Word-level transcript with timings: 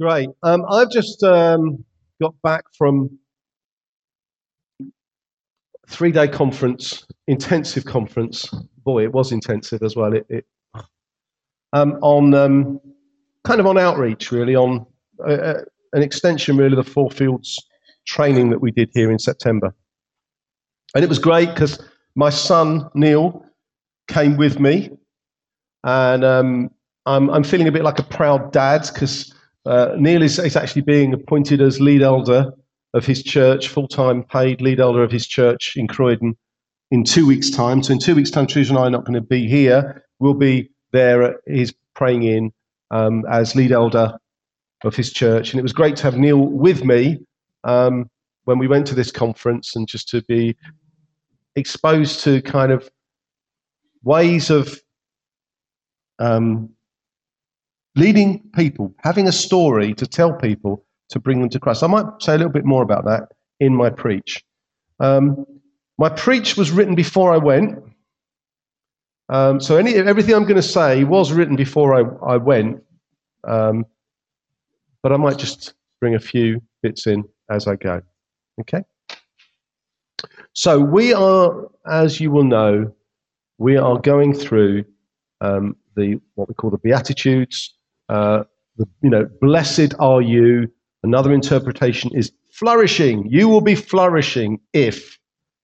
Great. 0.00 0.30
Um, 0.42 0.64
I've 0.70 0.90
just 0.90 1.22
um, 1.22 1.84
got 2.22 2.34
back 2.42 2.64
from 2.78 3.18
three 5.88 6.10
day 6.10 6.26
conference, 6.26 7.06
intensive 7.26 7.84
conference. 7.84 8.48
Boy, 8.82 9.02
it 9.04 9.12
was 9.12 9.30
intensive 9.30 9.82
as 9.82 9.96
well. 9.96 10.14
It, 10.14 10.24
it 10.30 10.46
um, 11.74 11.98
on 12.00 12.32
um, 12.32 12.80
kind 13.44 13.60
of 13.60 13.66
on 13.66 13.76
outreach, 13.76 14.32
really, 14.32 14.56
on 14.56 14.86
uh, 15.22 15.32
uh, 15.32 15.60
an 15.92 16.02
extension, 16.02 16.56
really, 16.56 16.78
of 16.78 16.82
the 16.82 16.90
Four 16.90 17.10
Fields 17.10 17.58
training 18.06 18.48
that 18.50 18.62
we 18.62 18.70
did 18.70 18.88
here 18.94 19.12
in 19.12 19.18
September. 19.18 19.74
And 20.94 21.04
it 21.04 21.10
was 21.10 21.18
great 21.18 21.50
because 21.50 21.78
my 22.14 22.30
son 22.30 22.88
Neil 22.94 23.44
came 24.08 24.38
with 24.38 24.58
me, 24.58 24.92
and 25.84 26.24
um, 26.24 26.70
I'm, 27.04 27.28
I'm 27.28 27.44
feeling 27.44 27.68
a 27.68 27.72
bit 27.72 27.84
like 27.84 27.98
a 27.98 28.04
proud 28.04 28.50
dad 28.50 28.88
because 28.92 29.34
uh, 29.66 29.94
Neil 29.98 30.22
is, 30.22 30.38
is 30.38 30.56
actually 30.56 30.82
being 30.82 31.12
appointed 31.12 31.60
as 31.60 31.80
lead 31.80 32.02
elder 32.02 32.52
of 32.94 33.06
his 33.06 33.22
church, 33.22 33.68
full 33.68 33.88
time 33.88 34.24
paid 34.24 34.60
lead 34.60 34.80
elder 34.80 35.02
of 35.02 35.12
his 35.12 35.26
church 35.26 35.74
in 35.76 35.86
Croydon 35.86 36.36
in 36.90 37.04
two 37.04 37.26
weeks' 37.26 37.50
time. 37.50 37.82
So, 37.82 37.92
in 37.92 37.98
two 37.98 38.14
weeks' 38.14 38.30
time, 38.30 38.46
Teresa 38.46 38.70
and 38.70 38.78
I 38.78 38.86
are 38.86 38.90
not 38.90 39.04
going 39.04 39.14
to 39.14 39.20
be 39.20 39.48
here. 39.48 40.04
We'll 40.18 40.34
be 40.34 40.70
there 40.92 41.22
at 41.22 41.36
his 41.46 41.74
praying 41.94 42.24
in 42.24 42.52
um, 42.90 43.24
as 43.30 43.54
lead 43.54 43.72
elder 43.72 44.18
of 44.84 44.96
his 44.96 45.12
church. 45.12 45.52
And 45.52 45.60
it 45.60 45.62
was 45.62 45.72
great 45.72 45.96
to 45.96 46.02
have 46.04 46.16
Neil 46.16 46.38
with 46.38 46.84
me 46.84 47.18
um, 47.64 48.08
when 48.44 48.58
we 48.58 48.66
went 48.66 48.86
to 48.88 48.94
this 48.94 49.10
conference 49.10 49.76
and 49.76 49.86
just 49.86 50.08
to 50.08 50.22
be 50.22 50.56
exposed 51.56 52.20
to 52.24 52.40
kind 52.42 52.72
of 52.72 52.90
ways 54.02 54.50
of 54.50 54.80
um, 56.18 56.70
leading 57.96 58.40
people, 58.54 58.94
having 58.98 59.28
a 59.28 59.32
story 59.32 59.94
to 59.94 60.06
tell 60.06 60.32
people 60.32 60.84
to 61.10 61.18
bring 61.18 61.40
them 61.40 61.48
to 61.50 61.58
Christ. 61.58 61.82
I 61.82 61.88
might 61.88 62.06
say 62.20 62.34
a 62.34 62.38
little 62.38 62.52
bit 62.52 62.64
more 62.64 62.82
about 62.82 63.04
that 63.04 63.32
in 63.58 63.74
my 63.74 63.90
preach. 63.90 64.44
Um, 65.00 65.44
my 65.98 66.08
preach 66.08 66.56
was 66.56 66.70
written 66.70 66.94
before 66.94 67.32
I 67.32 67.36
went. 67.36 67.78
Um, 69.28 69.60
so 69.60 69.76
any, 69.76 69.94
everything 69.94 70.34
I'm 70.34 70.44
going 70.44 70.56
to 70.56 70.62
say 70.62 71.04
was 71.04 71.32
written 71.32 71.56
before 71.56 71.94
I, 71.94 72.34
I 72.34 72.36
went. 72.36 72.82
Um, 73.46 73.84
but 75.02 75.12
I 75.12 75.16
might 75.16 75.38
just 75.38 75.74
bring 76.00 76.14
a 76.14 76.20
few 76.20 76.62
bits 76.82 77.06
in 77.06 77.24
as 77.50 77.66
I 77.66 77.76
go. 77.76 78.02
Okay? 78.60 78.82
So 80.52 80.78
we 80.80 81.12
are, 81.12 81.68
as 81.86 82.20
you 82.20 82.30
will 82.30 82.44
know, 82.44 82.92
we 83.58 83.76
are 83.76 83.98
going 83.98 84.34
through 84.34 84.84
um, 85.40 85.76
the 85.96 86.20
what 86.34 86.48
we 86.48 86.54
call 86.54 86.70
the 86.70 86.78
Beatitudes. 86.78 87.74
Uh, 88.10 88.42
the, 88.76 88.86
you 89.02 89.08
know, 89.08 89.28
blessed 89.40 89.94
are 90.00 90.20
you. 90.20 90.68
Another 91.04 91.32
interpretation 91.32 92.10
is 92.12 92.32
flourishing. 92.50 93.26
You 93.30 93.48
will 93.48 93.60
be 93.60 93.76
flourishing 93.76 94.60
if 94.72 95.18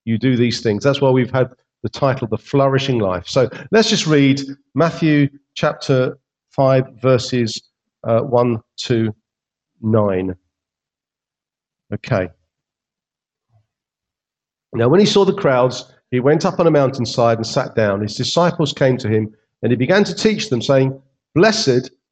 you 0.05 0.17
do 0.17 0.37
these 0.37 0.63
things. 0.63 0.85
That's 0.85 1.01
why 1.01 1.11
we've 1.11 1.31
had 1.31 1.51
the 1.83 1.89
title, 1.89 2.29
The 2.29 2.39
Flourishing 2.39 3.01
Life. 3.01 3.27
So 3.27 3.51
let's 3.73 3.91
just 3.91 4.07
read 4.07 4.41
Matthew 4.75 5.29
chapter 5.55 6.19
5, 6.51 6.85
verses 7.03 7.61
uh, 8.05 8.21
1 8.21 8.63
to 8.85 9.15
9. 9.83 10.37
Okay. 11.93 12.29
Now, 14.73 14.89
when 14.89 15.01
he 15.01 15.07
saw 15.07 15.25
the 15.25 15.35
crowds, 15.35 15.93
he 16.13 16.21
went 16.21 16.47
up 16.47 16.61
on 16.61 16.67
a 16.69 16.71
mountainside 16.71 17.39
and 17.39 17.47
sat 17.47 17.75
down. 17.75 18.03
His 18.03 18.15
disciples 18.15 18.73
came 18.73 18.97
to 18.99 19.09
him, 19.09 19.35
and 19.63 19.73
he 19.73 19.77
began 19.77 20.05
to 20.05 20.15
teach 20.15 20.49
them, 20.49 20.63
saying, 20.63 21.01
Blessed 21.35 21.91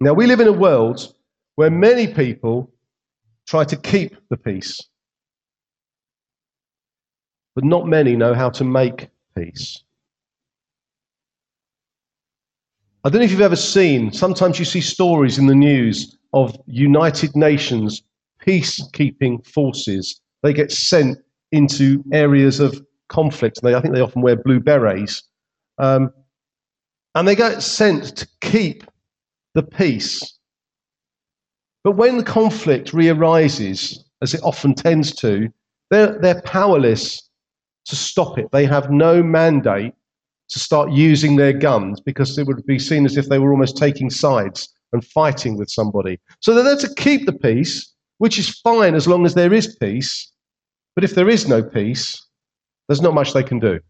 Now, 0.00 0.12
we 0.12 0.26
live 0.26 0.40
in 0.40 0.48
a 0.48 0.52
world 0.52 1.14
where 1.54 1.70
many 1.70 2.06
people 2.06 2.70
try 3.46 3.64
to 3.64 3.76
keep 3.76 4.16
the 4.28 4.36
peace, 4.36 4.80
but 7.54 7.64
not 7.64 7.86
many 7.86 8.14
know 8.14 8.34
how 8.34 8.50
to 8.50 8.64
make 8.64 9.08
peace. 9.34 9.82
I 13.04 13.08
don't 13.08 13.20
know 13.20 13.24
if 13.24 13.30
you've 13.30 13.40
ever 13.40 13.56
seen, 13.56 14.12
sometimes 14.12 14.58
you 14.58 14.64
see 14.64 14.80
stories 14.80 15.38
in 15.38 15.46
the 15.46 15.54
news 15.54 16.18
of 16.32 16.58
United 16.66 17.34
Nations 17.36 18.02
peacekeeping 18.44 19.46
forces. 19.46 20.20
They 20.42 20.52
get 20.52 20.70
sent 20.72 21.18
into 21.52 22.04
areas 22.12 22.60
of 22.60 22.84
conflict. 23.08 23.60
They, 23.62 23.74
I 23.74 23.80
think 23.80 23.94
they 23.94 24.00
often 24.00 24.22
wear 24.22 24.36
blue 24.36 24.60
berets. 24.60 25.22
Um, 25.78 26.10
and 27.14 27.26
they 27.26 27.34
get 27.34 27.62
sent 27.62 28.16
to 28.16 28.28
keep 28.40 28.84
the 29.56 29.62
peace. 29.62 30.38
But 31.82 31.92
when 31.92 32.18
the 32.18 32.22
conflict 32.22 32.92
re-arises, 32.92 34.04
as 34.22 34.34
it 34.34 34.42
often 34.44 34.74
tends 34.74 35.14
to, 35.16 35.48
they're, 35.90 36.18
they're 36.20 36.42
powerless 36.42 37.28
to 37.86 37.96
stop 37.96 38.38
it. 38.38 38.48
They 38.52 38.66
have 38.66 38.90
no 38.90 39.22
mandate 39.22 39.94
to 40.50 40.58
start 40.58 40.92
using 40.92 41.36
their 41.36 41.54
guns 41.54 42.00
because 42.00 42.36
it 42.38 42.46
would 42.46 42.64
be 42.66 42.78
seen 42.78 43.06
as 43.06 43.16
if 43.16 43.28
they 43.28 43.38
were 43.38 43.50
almost 43.50 43.78
taking 43.78 44.10
sides 44.10 44.68
and 44.92 45.04
fighting 45.04 45.56
with 45.56 45.70
somebody. 45.70 46.20
So 46.40 46.54
they're 46.54 46.62
there 46.62 46.76
to 46.76 46.94
keep 46.94 47.24
the 47.24 47.32
peace, 47.32 47.94
which 48.18 48.38
is 48.38 48.60
fine 48.60 48.94
as 48.94 49.08
long 49.08 49.24
as 49.24 49.34
there 49.34 49.54
is 49.54 49.74
peace. 49.76 50.32
But 50.94 51.04
if 51.04 51.14
there 51.14 51.30
is 51.30 51.48
no 51.48 51.62
peace, 51.62 52.22
there's 52.88 53.02
not 53.02 53.14
much 53.14 53.32
they 53.32 53.42
can 53.42 53.58
do. 53.58 53.80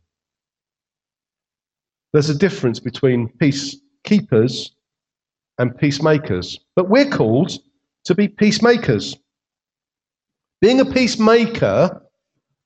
There's 2.12 2.30
a 2.30 2.38
difference 2.38 2.78
between 2.78 3.28
peacekeepers 3.40 4.70
and 5.58 5.76
peacemakers. 5.76 6.58
But 6.74 6.88
we're 6.88 7.10
called 7.10 7.52
to 8.04 8.14
be 8.14 8.28
peacemakers. 8.28 9.16
Being 10.60 10.80
a 10.80 10.84
peacemaker 10.84 12.02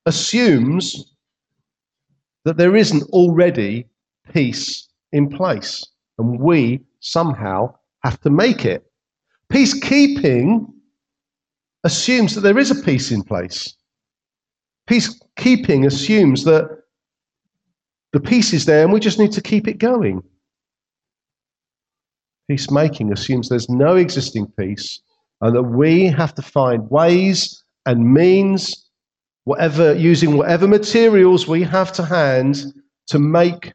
assumes 0.05 1.13
that 2.45 2.57
there 2.57 2.75
isn't 2.75 3.03
already 3.11 3.87
peace 4.33 4.87
in 5.11 5.29
place, 5.29 5.85
and 6.17 6.39
we 6.39 6.81
somehow 6.99 7.75
have 8.03 8.19
to 8.21 8.29
make 8.29 8.65
it. 8.65 8.83
Peacekeeping 9.51 10.65
assumes 11.83 12.35
that 12.35 12.41
there 12.41 12.57
is 12.57 12.71
a 12.71 12.83
peace 12.83 13.11
in 13.11 13.23
place. 13.23 13.75
Peacekeeping 14.89 15.85
assumes 15.85 16.43
that 16.45 16.69
the 18.13 18.19
peace 18.19 18.53
is 18.53 18.65
there 18.65 18.83
and 18.83 18.93
we 18.93 18.99
just 18.99 19.19
need 19.19 19.31
to 19.33 19.41
keep 19.41 19.67
it 19.67 19.77
going. 19.77 20.21
Peacemaking 22.51 23.13
assumes 23.13 23.47
there's 23.47 23.69
no 23.69 23.95
existing 23.95 24.45
peace 24.59 24.99
and 25.39 25.55
that 25.55 25.63
we 25.63 26.07
have 26.07 26.35
to 26.35 26.41
find 26.41 26.91
ways 26.91 27.63
and 27.85 28.13
means, 28.13 28.89
whatever, 29.45 29.93
using 29.93 30.35
whatever 30.35 30.67
materials 30.67 31.47
we 31.47 31.63
have 31.63 31.93
to 31.93 32.03
hand 32.03 32.65
to 33.07 33.19
make, 33.19 33.71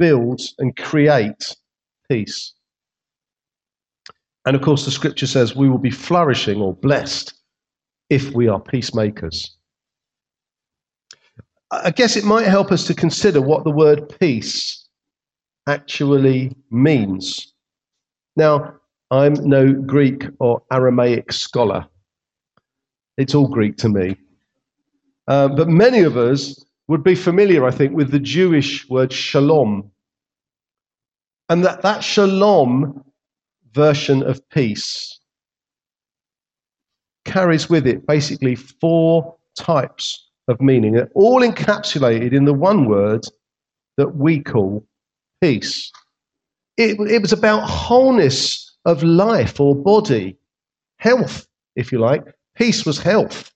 build, 0.00 0.40
and 0.58 0.76
create 0.76 1.54
peace. 2.10 2.54
And 4.44 4.56
of 4.56 4.62
course, 4.62 4.84
the 4.84 4.90
scripture 4.90 5.28
says 5.28 5.54
we 5.54 5.70
will 5.70 5.78
be 5.78 5.88
flourishing 5.88 6.60
or 6.60 6.74
blessed 6.74 7.34
if 8.10 8.32
we 8.32 8.48
are 8.48 8.58
peacemakers. 8.58 9.56
I 11.70 11.92
guess 11.92 12.16
it 12.16 12.24
might 12.24 12.48
help 12.48 12.72
us 12.72 12.84
to 12.88 12.94
consider 12.94 13.40
what 13.40 13.62
the 13.62 13.70
word 13.70 14.12
peace 14.18 14.88
actually 15.68 16.56
means. 16.72 17.54
Now, 18.38 18.76
I'm 19.10 19.34
no 19.34 19.72
Greek 19.72 20.26
or 20.38 20.62
Aramaic 20.70 21.32
scholar. 21.32 21.84
It's 23.16 23.34
all 23.34 23.48
Greek 23.48 23.76
to 23.78 23.88
me. 23.88 24.16
Uh, 25.26 25.48
but 25.48 25.68
many 25.68 26.02
of 26.02 26.16
us 26.16 26.64
would 26.86 27.02
be 27.02 27.16
familiar, 27.16 27.66
I 27.66 27.72
think, 27.72 27.96
with 27.96 28.12
the 28.12 28.20
Jewish 28.20 28.88
word 28.88 29.12
shalom. 29.12 29.90
And 31.48 31.64
that, 31.64 31.82
that 31.82 32.04
shalom 32.04 33.02
version 33.72 34.22
of 34.22 34.48
peace 34.50 35.18
carries 37.24 37.68
with 37.68 37.88
it 37.88 38.06
basically 38.06 38.54
four 38.54 39.34
types 39.56 40.30
of 40.46 40.60
meaning, 40.60 40.92
They're 40.92 41.10
all 41.16 41.40
encapsulated 41.40 42.32
in 42.32 42.44
the 42.44 42.54
one 42.54 42.84
word 42.84 43.24
that 43.96 44.14
we 44.14 44.38
call 44.38 44.86
peace. 45.40 45.90
It, 46.78 46.98
it 47.10 47.20
was 47.20 47.32
about 47.32 47.68
wholeness 47.68 48.76
of 48.84 49.02
life 49.02 49.60
or 49.60 49.74
body, 49.74 50.38
health 50.96 51.46
if 51.76 51.92
you 51.92 51.98
like. 51.98 52.24
Peace 52.54 52.86
was 52.86 52.98
health. 52.98 53.52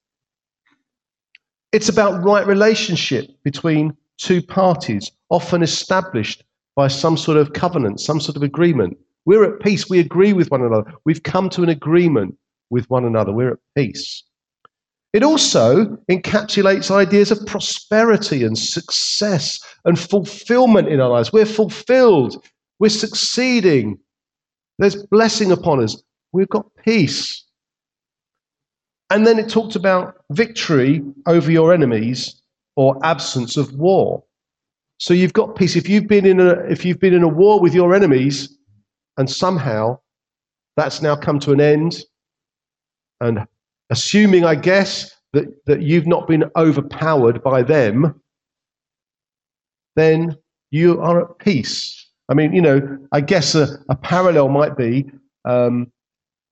It's 1.73 1.89
about 1.89 2.23
right 2.23 2.47
relationship 2.47 3.31
between 3.45 3.97
two 4.19 4.43
parties, 4.43 5.11
often 5.31 5.63
established 5.63 6.45
by 6.77 6.89
some 6.89 7.17
sort 7.17 7.39
of 7.39 7.53
covenant, 7.53 8.01
some 8.01 8.21
sort 8.21 8.37
of 8.37 8.43
agreement. 8.43 8.99
We're 9.25 9.45
at 9.45 9.61
peace. 9.61 9.89
We 9.89 10.01
agree 10.01 10.33
with 10.33 10.51
one 10.51 10.63
another. 10.63 10.93
We've 11.05 11.23
come 11.23 11.49
to 11.51 11.63
an 11.63 11.69
agreement 11.69 12.37
with 12.71 12.91
one 12.91 13.05
another. 13.05 13.33
We're 13.33 13.53
at 13.53 13.59
peace. 13.77 14.25
It 15.13 15.23
also 15.23 15.97
encapsulates 16.11 16.91
ideas 16.91 17.31
of 17.31 17.45
prosperity 17.47 18.45
and 18.45 18.59
success 18.59 19.61
and 19.85 19.99
fulfillment 19.99 20.89
in 20.89 21.01
our 21.01 21.11
lives. 21.11 21.33
We're 21.33 21.45
fulfilled. 21.45 22.45
We're 22.82 22.88
succeeding. 22.88 24.00
There's 24.81 25.06
blessing 25.06 25.52
upon 25.52 25.84
us. 25.84 26.02
We've 26.32 26.49
got 26.49 26.67
peace. 26.84 27.44
And 29.08 29.25
then 29.25 29.38
it 29.38 29.49
talked 29.49 29.76
about 29.76 30.17
victory 30.31 31.00
over 31.29 31.52
your 31.52 31.73
enemies 31.73 32.43
or 32.75 32.99
absence 33.06 33.56
of 33.56 33.73
war. 33.75 34.25
So 34.99 35.14
you've 35.14 35.32
got 35.32 35.55
peace. 35.55 35.76
If 35.76 35.88
you've 35.88 36.08
been 36.08 36.26
in 36.26 36.40
a, 36.40 36.55
if 36.69 36.84
you've 36.84 36.99
been 36.99 37.14
in 37.14 37.23
a 37.23 37.29
war 37.29 37.61
with 37.61 37.73
your 37.73 37.94
enemies 37.94 38.58
and 39.17 39.31
somehow 39.31 40.00
that's 40.76 41.00
now 41.00 41.14
come 41.14 41.38
to 41.38 41.52
an 41.52 41.61
end, 41.61 42.02
and 43.20 43.46
assuming, 43.90 44.44
I 44.44 44.56
guess, 44.56 45.14
that, 45.34 45.44
that 45.67 45.82
you've 45.82 46.08
not 46.08 46.26
been 46.26 46.50
overpowered 46.56 47.44
by 47.44 47.62
them, 47.62 48.20
then 49.94 50.37
you 50.73 51.00
are 51.00 51.20
at 51.20 51.38
peace. 51.38 52.02
I 52.29 52.35
mean, 52.35 52.53
you 52.53 52.63
know, 52.63 52.99
I 53.13 53.21
guess 53.21 53.55
a, 53.55 53.79
a 53.89 53.97
parallel 53.97 54.49
might 54.49 54.77
be 54.77 55.11
um, 55.45 55.91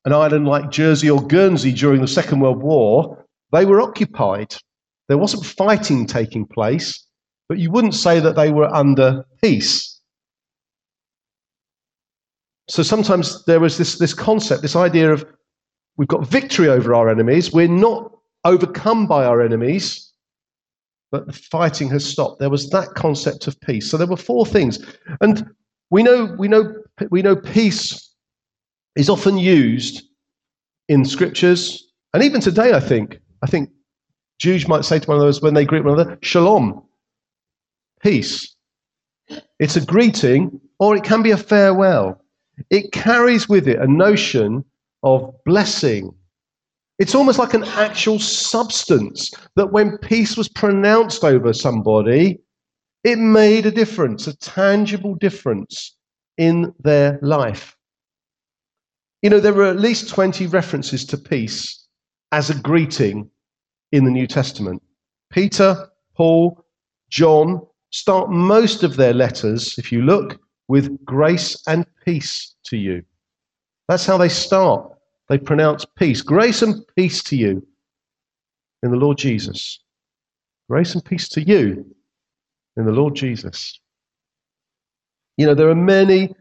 an 0.04 0.12
island 0.12 0.46
like 0.46 0.70
Jersey 0.70 1.10
or 1.10 1.26
Guernsey 1.26 1.72
during 1.72 2.00
the 2.00 2.08
Second 2.08 2.40
World 2.40 2.62
War. 2.62 3.24
They 3.52 3.64
were 3.64 3.80
occupied. 3.80 4.54
There 5.08 5.18
wasn't 5.18 5.44
fighting 5.44 6.06
taking 6.06 6.46
place, 6.46 7.04
but 7.48 7.58
you 7.58 7.70
wouldn't 7.70 7.94
say 7.94 8.20
that 8.20 8.36
they 8.36 8.50
were 8.50 8.72
under 8.74 9.24
peace. 9.42 10.00
So 12.68 12.84
sometimes 12.84 13.44
there 13.46 13.58
was 13.58 13.76
this, 13.76 13.98
this 13.98 14.14
concept, 14.14 14.62
this 14.62 14.76
idea 14.76 15.12
of 15.12 15.24
we've 15.96 16.08
got 16.08 16.26
victory 16.26 16.68
over 16.68 16.94
our 16.94 17.08
enemies. 17.08 17.52
We're 17.52 17.66
not 17.66 18.12
overcome 18.44 19.06
by 19.06 19.24
our 19.24 19.42
enemies, 19.42 20.12
but 21.10 21.26
the 21.26 21.32
fighting 21.32 21.90
has 21.90 22.04
stopped. 22.04 22.38
There 22.38 22.50
was 22.50 22.70
that 22.70 22.94
concept 22.94 23.48
of 23.48 23.60
peace. 23.60 23.90
So 23.90 23.96
there 23.96 24.06
were 24.06 24.16
four 24.16 24.46
things. 24.46 24.78
And 25.20 25.50
we 25.90 26.02
know, 26.02 26.34
we 26.38 26.48
know, 26.48 26.74
we 27.10 27.22
know 27.22 27.36
peace 27.36 28.14
is 28.96 29.08
often 29.08 29.38
used 29.38 30.02
in 30.88 31.04
scriptures. 31.04 31.86
And 32.14 32.22
even 32.22 32.40
today, 32.40 32.72
I 32.72 32.80
think, 32.80 33.20
I 33.42 33.46
think 33.46 33.70
Jews 34.38 34.66
might 34.68 34.84
say 34.84 34.98
to 34.98 35.08
one 35.08 35.20
another 35.20 35.38
when 35.40 35.54
they 35.54 35.64
greet 35.64 35.84
one 35.84 35.94
another, 35.94 36.18
shalom, 36.22 36.82
peace. 38.02 38.56
It's 39.58 39.76
a 39.76 39.84
greeting, 39.84 40.60
or 40.78 40.96
it 40.96 41.04
can 41.04 41.22
be 41.22 41.30
a 41.30 41.36
farewell. 41.36 42.20
It 42.70 42.92
carries 42.92 43.48
with 43.48 43.68
it 43.68 43.78
a 43.78 43.86
notion 43.86 44.64
of 45.02 45.32
blessing. 45.44 46.14
It's 46.98 47.14
almost 47.14 47.38
like 47.38 47.54
an 47.54 47.64
actual 47.64 48.18
substance 48.18 49.30
that 49.56 49.72
when 49.72 49.98
peace 49.98 50.36
was 50.36 50.48
pronounced 50.48 51.24
over 51.24 51.52
somebody, 51.52 52.38
it 53.04 53.18
made 53.18 53.66
a 53.66 53.70
difference, 53.70 54.26
a 54.26 54.36
tangible 54.36 55.14
difference 55.14 55.96
in 56.36 56.74
their 56.80 57.18
life. 57.22 57.76
You 59.22 59.30
know, 59.30 59.40
there 59.40 59.56
are 59.56 59.64
at 59.64 59.80
least 59.80 60.08
20 60.08 60.46
references 60.46 61.04
to 61.06 61.18
peace 61.18 61.86
as 62.32 62.50
a 62.50 62.58
greeting 62.58 63.30
in 63.92 64.04
the 64.04 64.10
New 64.10 64.26
Testament. 64.26 64.82
Peter, 65.30 65.88
Paul, 66.14 66.64
John 67.10 67.60
start 67.90 68.30
most 68.30 68.82
of 68.82 68.96
their 68.96 69.12
letters, 69.12 69.76
if 69.78 69.90
you 69.92 70.02
look, 70.02 70.40
with 70.68 71.04
grace 71.04 71.60
and 71.66 71.84
peace 72.04 72.54
to 72.64 72.76
you. 72.76 73.02
That's 73.88 74.06
how 74.06 74.16
they 74.16 74.28
start. 74.28 74.92
They 75.28 75.38
pronounce 75.38 75.84
peace. 75.96 76.22
Grace 76.22 76.62
and 76.62 76.82
peace 76.96 77.22
to 77.24 77.36
you 77.36 77.66
in 78.82 78.90
the 78.90 78.96
Lord 78.96 79.18
Jesus. 79.18 79.80
Grace 80.68 80.94
and 80.94 81.04
peace 81.04 81.28
to 81.30 81.42
you 81.42 81.84
in 82.80 82.86
the 82.86 82.92
Lord 82.92 83.14
Jesus. 83.14 83.78
You 85.36 85.46
know, 85.46 85.54
there 85.54 85.68
are 85.68 85.74
many 85.74 86.34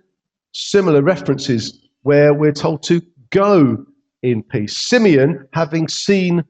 similar 0.53 1.01
references 1.01 1.79
where 2.01 2.33
we're 2.33 2.51
told 2.51 2.83
to 2.83 3.01
go 3.29 3.85
in 4.23 4.43
peace. 4.43 4.75
Simeon, 4.75 5.47
having 5.53 5.87
seen 5.87 6.43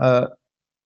uh, 0.00 0.26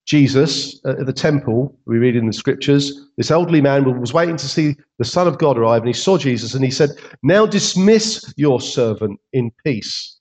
Jesus 0.06 0.80
at 0.86 1.06
the 1.06 1.12
temple, 1.12 1.78
we 1.86 1.98
read 1.98 2.16
in 2.16 2.26
the 2.26 2.32
scriptures, 2.32 3.08
this 3.16 3.30
elderly 3.30 3.60
man 3.60 4.00
was 4.00 4.14
waiting 4.14 4.36
to 4.36 4.48
see 4.48 4.76
the 4.98 5.04
Son 5.04 5.28
of 5.28 5.38
God 5.38 5.58
arrive, 5.58 5.82
and 5.82 5.88
he 5.88 5.92
saw 5.92 6.16
Jesus, 6.16 6.54
and 6.54 6.64
he 6.64 6.70
said, 6.70 6.90
Now 7.22 7.46
dismiss 7.46 8.32
your 8.36 8.60
servant 8.60 9.20
in 9.32 9.50
peace. 9.64 10.18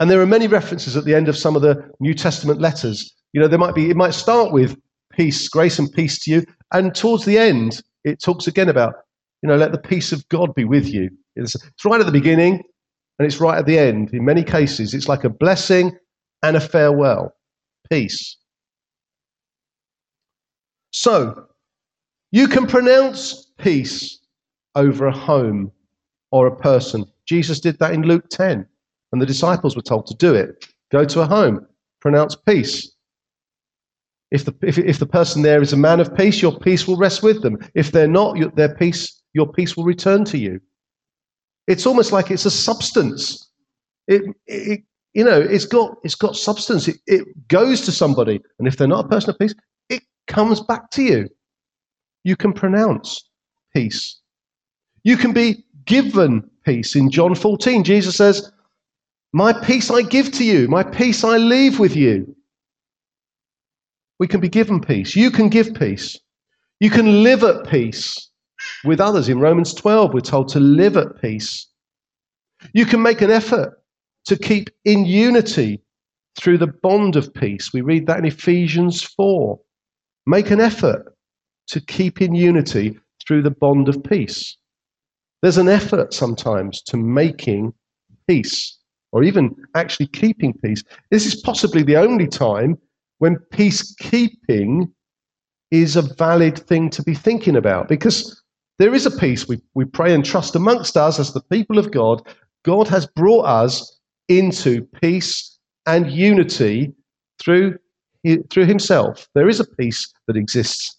And 0.00 0.10
there 0.10 0.20
are 0.20 0.26
many 0.26 0.46
references 0.46 0.96
at 0.96 1.04
the 1.04 1.14
end 1.14 1.28
of 1.28 1.36
some 1.36 1.56
of 1.56 1.62
the 1.62 1.90
New 2.00 2.14
Testament 2.14 2.60
letters. 2.60 3.14
You 3.32 3.40
know, 3.40 3.48
there 3.48 3.58
might 3.58 3.74
be, 3.74 3.90
it 3.90 3.96
might 3.96 4.14
start 4.14 4.50
with 4.50 4.76
peace, 5.12 5.48
grace 5.48 5.78
and 5.78 5.92
peace 5.92 6.24
to 6.24 6.30
you, 6.30 6.46
and 6.72 6.94
towards 6.94 7.24
the 7.24 7.38
end, 7.38 7.82
it 8.04 8.20
talks 8.20 8.46
again 8.46 8.68
about, 8.68 8.94
you 9.42 9.48
know, 9.48 9.56
let 9.56 9.72
the 9.72 9.78
peace 9.78 10.12
of 10.12 10.26
God 10.28 10.54
be 10.54 10.64
with 10.64 10.88
you. 10.88 11.10
It's, 11.36 11.54
it's 11.54 11.84
right 11.84 12.00
at 12.00 12.06
the 12.06 12.12
beginning, 12.12 12.62
and 13.18 13.26
it's 13.26 13.40
right 13.40 13.58
at 13.58 13.66
the 13.66 13.78
end. 13.78 14.12
In 14.12 14.24
many 14.24 14.42
cases, 14.42 14.94
it's 14.94 15.08
like 15.08 15.24
a 15.24 15.30
blessing 15.30 15.96
and 16.42 16.56
a 16.56 16.60
farewell. 16.60 17.34
Peace. 17.90 18.36
So, 20.92 21.46
you 22.32 22.48
can 22.48 22.66
pronounce 22.66 23.50
peace 23.58 24.18
over 24.74 25.06
a 25.06 25.12
home 25.12 25.72
or 26.30 26.46
a 26.46 26.56
person. 26.56 27.04
Jesus 27.26 27.60
did 27.60 27.78
that 27.78 27.92
in 27.92 28.02
Luke 28.02 28.28
10, 28.30 28.66
and 29.12 29.22
the 29.22 29.26
disciples 29.26 29.76
were 29.76 29.82
told 29.82 30.06
to 30.06 30.14
do 30.14 30.34
it. 30.34 30.68
Go 30.90 31.04
to 31.04 31.20
a 31.20 31.26
home, 31.26 31.66
pronounce 32.00 32.34
peace. 32.34 32.92
If 34.30 34.44
the, 34.44 34.54
if, 34.62 34.78
if 34.78 34.98
the 34.98 35.06
person 35.06 35.42
there 35.42 35.60
is 35.60 35.72
a 35.72 35.76
man 35.76 36.00
of 36.00 36.14
peace, 36.14 36.40
your 36.40 36.58
peace 36.58 36.86
will 36.86 36.96
rest 36.96 37.22
with 37.22 37.42
them. 37.42 37.58
If 37.74 37.90
they're 37.90 38.08
not, 38.08 38.36
your, 38.36 38.50
their 38.50 38.74
peace, 38.74 39.22
your 39.32 39.52
peace 39.52 39.76
will 39.76 39.84
return 39.84 40.24
to 40.26 40.38
you. 40.38 40.60
It's 41.66 41.86
almost 41.86 42.12
like 42.12 42.30
it's 42.30 42.46
a 42.46 42.50
substance. 42.50 43.50
It, 44.06 44.22
it 44.46 44.82
you 45.14 45.24
know, 45.24 45.40
it's 45.40 45.64
got 45.64 45.96
it's 46.04 46.14
got 46.14 46.36
substance. 46.36 46.86
It, 46.86 46.98
it 47.06 47.48
goes 47.48 47.80
to 47.82 47.92
somebody, 47.92 48.40
and 48.58 48.68
if 48.68 48.76
they're 48.76 48.86
not 48.86 49.06
a 49.06 49.08
person 49.08 49.30
of 49.30 49.38
peace, 49.38 49.54
it 49.88 50.02
comes 50.28 50.60
back 50.60 50.90
to 50.92 51.02
you. 51.02 51.28
You 52.22 52.36
can 52.36 52.52
pronounce 52.52 53.28
peace. 53.74 54.20
You 55.02 55.16
can 55.16 55.32
be 55.32 55.64
given 55.86 56.48
peace. 56.64 56.94
In 56.94 57.10
John 57.10 57.34
14, 57.34 57.82
Jesus 57.84 58.16
says, 58.16 58.52
My 59.32 59.52
peace 59.52 59.90
I 59.90 60.02
give 60.02 60.30
to 60.32 60.44
you, 60.44 60.68
my 60.68 60.82
peace 60.82 61.24
I 61.24 61.38
leave 61.38 61.78
with 61.78 61.96
you. 61.96 62.36
We 64.20 64.28
can 64.28 64.40
be 64.40 64.50
given 64.50 64.80
peace. 64.80 65.16
You 65.16 65.30
can 65.30 65.48
give 65.48 65.74
peace. 65.74 66.20
You 66.78 66.90
can 66.90 67.24
live 67.24 67.42
at 67.42 67.66
peace 67.68 68.30
with 68.84 69.00
others. 69.00 69.28
In 69.30 69.40
Romans 69.40 69.74
12, 69.74 70.12
we're 70.14 70.20
told 70.20 70.48
to 70.48 70.60
live 70.60 70.98
at 70.98 71.20
peace. 71.20 71.66
You 72.74 72.84
can 72.84 73.02
make 73.02 73.22
an 73.22 73.30
effort 73.30 73.82
to 74.26 74.36
keep 74.36 74.68
in 74.84 75.06
unity 75.06 75.80
through 76.38 76.58
the 76.58 76.66
bond 76.66 77.16
of 77.16 77.32
peace. 77.32 77.72
We 77.72 77.80
read 77.80 78.06
that 78.06 78.18
in 78.18 78.26
Ephesians 78.26 79.02
4. 79.02 79.58
Make 80.26 80.50
an 80.50 80.60
effort 80.60 81.16
to 81.68 81.80
keep 81.80 82.20
in 82.20 82.34
unity 82.34 83.00
through 83.26 83.42
the 83.42 83.50
bond 83.50 83.88
of 83.88 84.04
peace. 84.04 84.56
There's 85.40 85.58
an 85.58 85.68
effort 85.68 86.12
sometimes 86.12 86.82
to 86.82 86.98
making 86.98 87.72
peace 88.28 88.78
or 89.12 89.24
even 89.24 89.56
actually 89.74 90.08
keeping 90.08 90.52
peace. 90.52 90.84
This 91.10 91.24
is 91.24 91.40
possibly 91.40 91.82
the 91.82 91.96
only 91.96 92.26
time 92.26 92.76
when 93.20 93.36
peacekeeping 93.54 94.90
is 95.70 95.96
a 95.96 96.02
valid 96.02 96.58
thing 96.58 96.90
to 96.90 97.02
be 97.02 97.14
thinking 97.14 97.56
about 97.56 97.88
because 97.88 98.42
there 98.78 98.92
is 98.92 99.06
a 99.06 99.10
peace 99.10 99.46
we, 99.46 99.60
we 99.74 99.84
pray 99.84 100.12
and 100.12 100.24
trust 100.24 100.56
amongst 100.56 100.96
us 100.96 101.20
as 101.20 101.32
the 101.32 101.42
people 101.42 101.78
of 101.78 101.92
God. 101.92 102.26
God 102.64 102.88
has 102.88 103.06
brought 103.06 103.44
us 103.44 104.00
into 104.28 104.82
peace 105.00 105.58
and 105.86 106.10
unity 106.10 106.92
through 107.40 107.78
through 108.50 108.66
himself, 108.66 109.28
there 109.34 109.48
is 109.48 109.60
a 109.60 109.66
peace 109.76 110.12
that 110.26 110.36
exists 110.36 110.98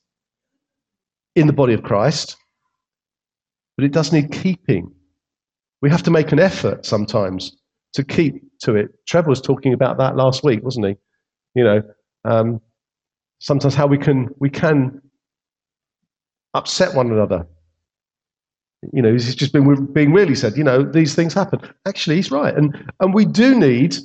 in 1.36 1.48
the 1.48 1.54
body 1.54 1.74
of 1.74 1.84
Christ, 1.84 2.36
but 3.78 3.86
it 3.86 3.92
does 3.92 4.12
need 4.12 4.32
keeping. 4.32 4.92
We 5.82 5.90
have 5.90 6.04
to 6.04 6.12
make 6.12 6.32
an 6.32 6.40
effort 6.40 6.86
sometimes 6.86 7.56
to 7.94 8.04
keep 8.04 8.44
to 8.62 8.76
it. 8.76 8.90
Trevor 9.08 9.30
was 9.30 9.42
talking 9.42 9.74
about 9.74 9.98
that 9.98 10.16
last 10.16 10.44
week, 10.44 10.64
wasn't 10.64 10.88
he? 10.88 10.96
You 11.56 11.64
know, 11.64 11.84
um, 12.26 12.62
sometimes 13.40 13.76
how 13.76 13.88
we 13.88 13.98
can 13.98 14.30
we 14.40 14.50
can 14.50 15.02
upset 16.54 16.96
one 16.96 17.12
another. 17.12 17.48
You 18.94 19.02
know, 19.02 19.12
he's 19.12 19.36
just 19.36 19.54
been 19.54 19.86
being 19.94 20.12
really 20.12 20.36
said. 20.36 20.58
You 20.58 20.64
know, 20.64 20.84
these 20.84 21.14
things 21.14 21.34
happen. 21.34 21.62
Actually, 21.86 22.16
he's 22.18 22.32
right, 22.32 22.56
and 22.56 22.92
and 23.00 23.14
we 23.14 23.26
do 23.26 23.58
need 23.58 23.96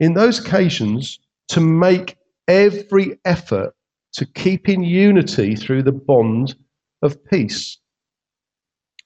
in 0.00 0.14
those 0.14 0.38
occasions 0.38 1.18
to 1.48 1.60
make 1.60 2.16
every 2.48 3.18
effort 3.24 3.74
to 4.14 4.26
keep 4.26 4.68
in 4.68 4.82
unity 4.82 5.56
through 5.56 5.82
the 5.82 5.92
bond 5.92 6.54
of 7.02 7.22
peace. 7.26 7.78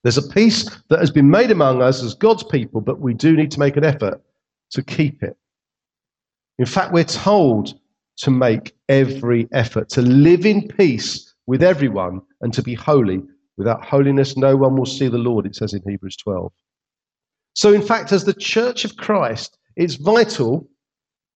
There's 0.02 0.18
a 0.18 0.28
peace 0.28 0.70
that 0.88 1.00
has 1.00 1.10
been 1.10 1.30
made 1.30 1.50
among 1.50 1.82
us 1.82 2.02
as 2.02 2.14
God's 2.14 2.44
people, 2.44 2.80
but 2.80 3.00
we 3.00 3.14
do 3.14 3.36
need 3.36 3.50
to 3.52 3.58
make 3.58 3.76
an 3.76 3.84
effort 3.84 4.22
to 4.70 4.82
keep 4.82 5.22
it. 5.22 5.36
In 6.58 6.66
fact, 6.66 6.92
we're 6.92 7.04
told 7.04 7.78
to 8.18 8.30
make 8.30 8.74
every 8.88 9.48
effort 9.52 9.88
to 9.90 10.02
live 10.02 10.46
in 10.46 10.66
peace 10.68 11.34
with 11.46 11.62
everyone 11.62 12.20
and 12.40 12.52
to 12.54 12.62
be 12.62 12.74
holy. 12.74 13.22
Without 13.56 13.84
holiness, 13.84 14.36
no 14.36 14.56
one 14.56 14.76
will 14.76 14.86
see 14.86 15.08
the 15.08 15.18
Lord, 15.18 15.46
it 15.46 15.56
says 15.56 15.72
in 15.72 15.82
Hebrews 15.86 16.16
12. 16.16 16.52
So, 17.54 17.72
in 17.72 17.82
fact, 17.82 18.12
as 18.12 18.24
the 18.24 18.34
church 18.34 18.84
of 18.84 18.96
Christ, 18.96 19.56
it's 19.76 19.94
vital 19.94 20.68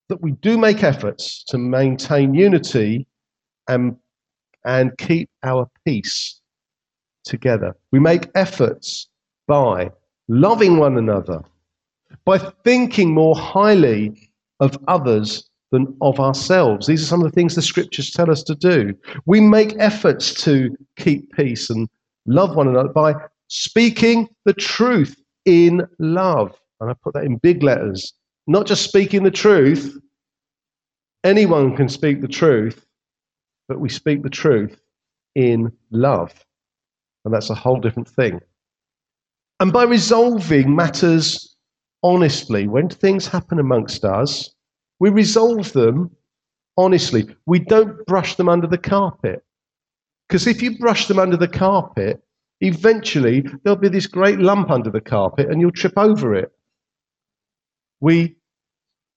that 0.08 0.20
we 0.20 0.32
do 0.32 0.58
make 0.58 0.82
efforts 0.82 1.44
to 1.44 1.56
maintain 1.56 2.34
unity 2.34 3.06
and, 3.68 3.96
and 4.64 4.96
keep 4.98 5.30
our 5.42 5.70
peace 5.86 6.40
together. 7.24 7.76
We 7.92 8.00
make 8.00 8.28
efforts 8.34 9.08
by 9.46 9.90
loving 10.28 10.78
one 10.78 10.98
another, 10.98 11.42
by 12.24 12.38
thinking 12.38 13.14
more 13.14 13.36
highly 13.36 14.30
of 14.58 14.78
others 14.88 15.49
than 15.70 15.96
of 16.00 16.18
ourselves. 16.20 16.86
These 16.86 17.02
are 17.02 17.06
some 17.06 17.20
of 17.20 17.30
the 17.30 17.34
things 17.34 17.54
the 17.54 17.62
scriptures 17.62 18.10
tell 18.10 18.30
us 18.30 18.42
to 18.44 18.54
do. 18.54 18.94
We 19.26 19.40
make 19.40 19.76
efforts 19.78 20.34
to 20.44 20.76
keep 20.96 21.32
peace 21.32 21.70
and 21.70 21.88
love 22.26 22.56
one 22.56 22.68
another 22.68 22.88
by 22.88 23.14
speaking 23.48 24.28
the 24.44 24.52
truth 24.52 25.16
in 25.44 25.86
love. 25.98 26.58
And 26.80 26.90
I 26.90 26.94
put 26.94 27.14
that 27.14 27.24
in 27.24 27.36
big 27.36 27.62
letters. 27.62 28.12
Not 28.46 28.66
just 28.66 28.84
speaking 28.84 29.22
the 29.22 29.30
truth. 29.30 29.96
Anyone 31.22 31.76
can 31.76 31.88
speak 31.88 32.20
the 32.20 32.28
truth, 32.28 32.86
but 33.68 33.78
we 33.78 33.88
speak 33.88 34.22
the 34.22 34.30
truth 34.30 34.80
in 35.34 35.70
love. 35.90 36.32
And 37.24 37.34
that's 37.34 37.50
a 37.50 37.54
whole 37.54 37.78
different 37.78 38.08
thing. 38.08 38.40
And 39.60 39.72
by 39.72 39.84
resolving 39.84 40.74
matters 40.74 41.54
honestly, 42.02 42.66
when 42.66 42.88
things 42.88 43.26
happen 43.26 43.58
amongst 43.58 44.04
us, 44.04 44.50
we 45.00 45.08
resolve 45.08 45.72
them 45.72 46.10
honestly. 46.76 47.28
We 47.46 47.58
don't 47.58 48.06
brush 48.06 48.36
them 48.36 48.48
under 48.48 48.66
the 48.66 48.78
carpet. 48.78 49.42
Because 50.28 50.46
if 50.46 50.62
you 50.62 50.78
brush 50.78 51.08
them 51.08 51.18
under 51.18 51.36
the 51.36 51.48
carpet, 51.48 52.22
eventually 52.60 53.44
there'll 53.64 53.78
be 53.78 53.88
this 53.88 54.06
great 54.06 54.38
lump 54.38 54.70
under 54.70 54.90
the 54.90 55.00
carpet 55.00 55.50
and 55.50 55.60
you'll 55.60 55.72
trip 55.72 55.94
over 55.96 56.34
it. 56.34 56.52
We, 58.00 58.36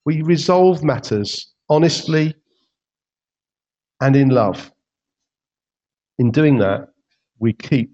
we 0.06 0.22
resolve 0.24 0.84
matters 0.84 1.54
honestly 1.70 2.36
and 4.02 4.16
in 4.16 4.30
love. 4.30 4.72
In 6.18 6.32
doing 6.32 6.58
that, 6.60 6.90
we 7.40 7.54
keep 7.54 7.92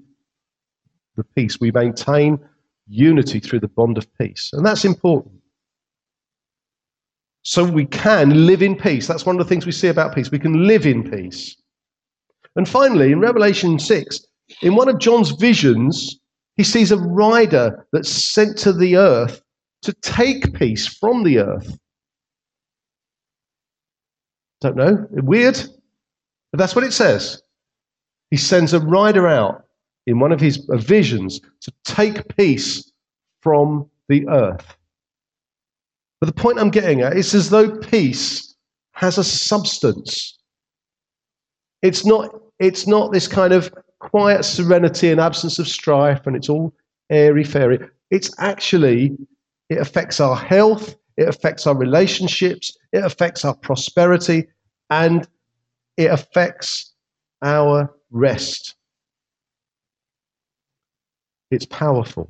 the 1.15 1.23
peace. 1.23 1.59
We 1.59 1.71
maintain 1.71 2.39
unity 2.87 3.39
through 3.39 3.59
the 3.59 3.67
bond 3.67 3.97
of 3.97 4.07
peace. 4.17 4.51
And 4.53 4.65
that's 4.65 4.85
important 4.85 5.38
so 7.43 7.63
we 7.63 7.85
can 7.85 8.45
live 8.45 8.61
in 8.61 8.75
peace. 8.75 9.07
That's 9.07 9.25
one 9.25 9.39
of 9.39 9.45
the 9.45 9.49
things 9.49 9.65
we 9.65 9.71
see 9.71 9.87
about 9.87 10.13
peace. 10.13 10.31
We 10.31 10.39
can 10.39 10.67
live 10.67 10.85
in 10.85 11.09
peace. 11.09 11.55
And 12.55 12.67
finally, 12.67 13.11
in 13.11 13.19
Revelation 13.19 13.79
6, 13.79 14.19
in 14.61 14.75
one 14.75 14.89
of 14.89 14.99
John's 14.99 15.31
visions, 15.31 16.19
he 16.55 16.63
sees 16.63 16.91
a 16.91 16.97
rider 16.97 17.87
that's 17.93 18.09
sent 18.09 18.57
to 18.59 18.73
the 18.73 18.97
earth 18.97 19.41
to 19.83 19.93
take 20.01 20.53
peace 20.53 20.87
from 20.87 21.23
the 21.23 21.39
earth. 21.39 21.77
Don't 24.61 24.75
know, 24.75 25.07
weird, 25.11 25.57
but 26.51 26.57
that's 26.57 26.75
what 26.75 26.83
it 26.83 26.91
says. 26.91 27.41
He 28.29 28.37
sends 28.37 28.73
a 28.73 28.79
rider 28.81 29.27
out 29.27 29.63
in 30.05 30.19
one 30.19 30.31
of 30.31 30.41
his 30.41 30.67
uh, 30.69 30.77
visions 30.77 31.39
to 31.61 31.71
take 31.85 32.35
peace 32.35 32.91
from 33.41 33.89
the 34.09 34.27
earth. 34.27 34.75
But 36.19 36.27
the 36.27 36.33
point 36.33 36.59
I'm 36.59 36.69
getting 36.69 37.01
at 37.01 37.15
is 37.15 37.33
as 37.33 37.49
though 37.49 37.77
peace 37.77 38.55
has 38.91 39.17
a 39.17 39.23
substance. 39.23 40.37
It's 41.81 42.05
not, 42.05 42.35
it's 42.59 42.87
not 42.87 43.13
this 43.13 43.27
kind 43.27 43.53
of 43.53 43.73
quiet 43.99 44.43
serenity 44.43 45.11
and 45.11 45.21
absence 45.21 45.59
of 45.59 45.67
strife 45.67 46.27
and 46.27 46.35
it's 46.35 46.49
all 46.49 46.73
airy 47.09 47.43
fairy. 47.43 47.79
It's 48.11 48.31
actually, 48.39 49.17
it 49.69 49.77
affects 49.77 50.19
our 50.19 50.35
health, 50.35 50.95
it 51.15 51.27
affects 51.27 51.67
our 51.67 51.75
relationships, 51.75 52.77
it 52.91 53.03
affects 53.03 53.45
our 53.45 53.55
prosperity, 53.55 54.47
and 54.89 55.27
it 55.97 56.11
affects 56.11 56.93
our 57.41 57.93
rest. 58.11 58.75
It's 61.51 61.65
powerful. 61.65 62.29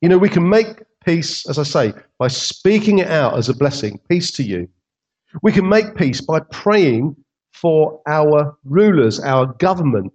You 0.00 0.08
know, 0.08 0.18
we 0.18 0.28
can 0.28 0.48
make 0.48 0.82
peace, 1.04 1.48
as 1.48 1.58
I 1.58 1.62
say, 1.62 1.92
by 2.18 2.28
speaking 2.28 2.98
it 2.98 3.08
out 3.08 3.36
as 3.36 3.48
a 3.48 3.54
blessing, 3.54 3.98
peace 4.08 4.30
to 4.32 4.42
you. 4.42 4.68
We 5.42 5.52
can 5.52 5.68
make 5.68 5.94
peace 5.94 6.20
by 6.20 6.40
praying 6.50 7.16
for 7.52 8.00
our 8.06 8.56
rulers, 8.64 9.20
our 9.20 9.46
government, 9.46 10.12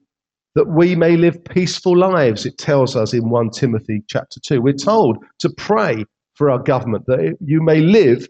that 0.56 0.68
we 0.68 0.96
may 0.96 1.18
live 1.18 1.44
peaceful 1.44 1.98
lives, 1.98 2.46
it 2.46 2.58
tells 2.58 2.96
us 2.96 3.14
in 3.14 3.30
1 3.30 3.50
Timothy 3.52 4.02
chapter 4.08 4.40
2. 4.40 4.62
We're 4.62 4.74
told 4.74 5.18
to 5.40 5.50
pray 5.50 6.06
for 6.34 6.50
our 6.50 6.60
government 6.60 7.06
that 7.08 7.38
you 7.42 7.62
may 7.62 7.82
live 7.82 8.28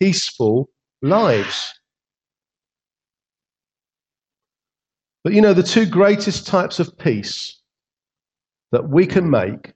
peaceful 0.00 0.68
lives. 1.02 1.72
But 5.24 5.34
you 5.34 5.40
know, 5.40 5.54
the 5.54 5.62
two 5.62 5.86
greatest 5.86 6.46
types 6.46 6.80
of 6.80 6.98
peace 6.98 7.60
that 8.72 8.88
we 8.88 9.06
can 9.06 9.30
make 9.30 9.72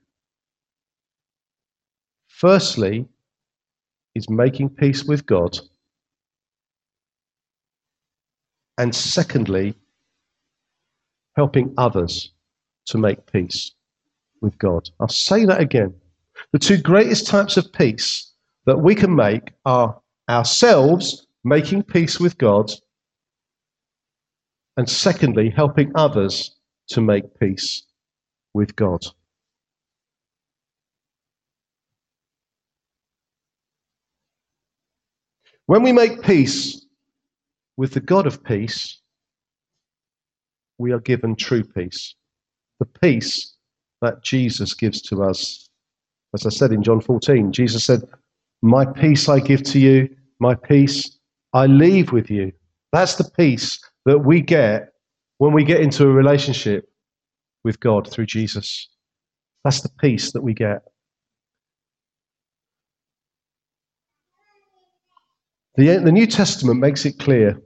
Firstly, 2.36 3.08
is 4.14 4.28
making 4.28 4.68
peace 4.68 5.04
with 5.04 5.24
God. 5.24 5.58
And 8.76 8.94
secondly, 8.94 9.74
helping 11.34 11.72
others 11.78 12.32
to 12.88 12.98
make 12.98 13.32
peace 13.32 13.72
with 14.42 14.58
God. 14.58 14.90
I'll 15.00 15.08
say 15.08 15.46
that 15.46 15.60
again. 15.60 15.94
The 16.52 16.58
two 16.58 16.76
greatest 16.76 17.26
types 17.26 17.56
of 17.56 17.72
peace 17.72 18.32
that 18.66 18.80
we 18.80 18.94
can 18.94 19.16
make 19.16 19.54
are 19.64 19.98
ourselves 20.28 21.26
making 21.42 21.84
peace 21.84 22.20
with 22.20 22.36
God, 22.36 22.70
and 24.76 24.86
secondly, 24.86 25.48
helping 25.48 25.90
others 25.94 26.54
to 26.88 27.00
make 27.00 27.40
peace 27.40 27.84
with 28.52 28.76
God. 28.76 29.06
When 35.66 35.82
we 35.82 35.92
make 35.92 36.22
peace 36.22 36.86
with 37.76 37.92
the 37.92 38.00
God 38.00 38.26
of 38.26 38.42
peace, 38.44 39.00
we 40.78 40.92
are 40.92 41.00
given 41.00 41.34
true 41.34 41.64
peace. 41.64 42.14
The 42.78 42.86
peace 42.86 43.56
that 44.00 44.22
Jesus 44.22 44.74
gives 44.74 45.02
to 45.02 45.24
us. 45.24 45.68
As 46.34 46.46
I 46.46 46.50
said 46.50 46.72
in 46.72 46.82
John 46.82 47.00
14, 47.00 47.52
Jesus 47.52 47.84
said, 47.84 48.02
My 48.62 48.84
peace 48.84 49.28
I 49.28 49.40
give 49.40 49.62
to 49.64 49.80
you, 49.80 50.08
my 50.38 50.54
peace 50.54 51.18
I 51.52 51.66
leave 51.66 52.12
with 52.12 52.30
you. 52.30 52.52
That's 52.92 53.16
the 53.16 53.28
peace 53.36 53.80
that 54.04 54.18
we 54.18 54.40
get 54.40 54.92
when 55.38 55.52
we 55.52 55.64
get 55.64 55.80
into 55.80 56.04
a 56.04 56.12
relationship 56.12 56.88
with 57.64 57.80
God 57.80 58.08
through 58.08 58.26
Jesus. 58.26 58.88
That's 59.64 59.80
the 59.80 59.90
peace 60.00 60.32
that 60.32 60.42
we 60.42 60.54
get. 60.54 60.82
The, 65.76 65.98
the 65.98 66.12
New 66.12 66.26
Testament 66.26 66.80
makes 66.80 67.04
it 67.04 67.18
clear 67.18 67.60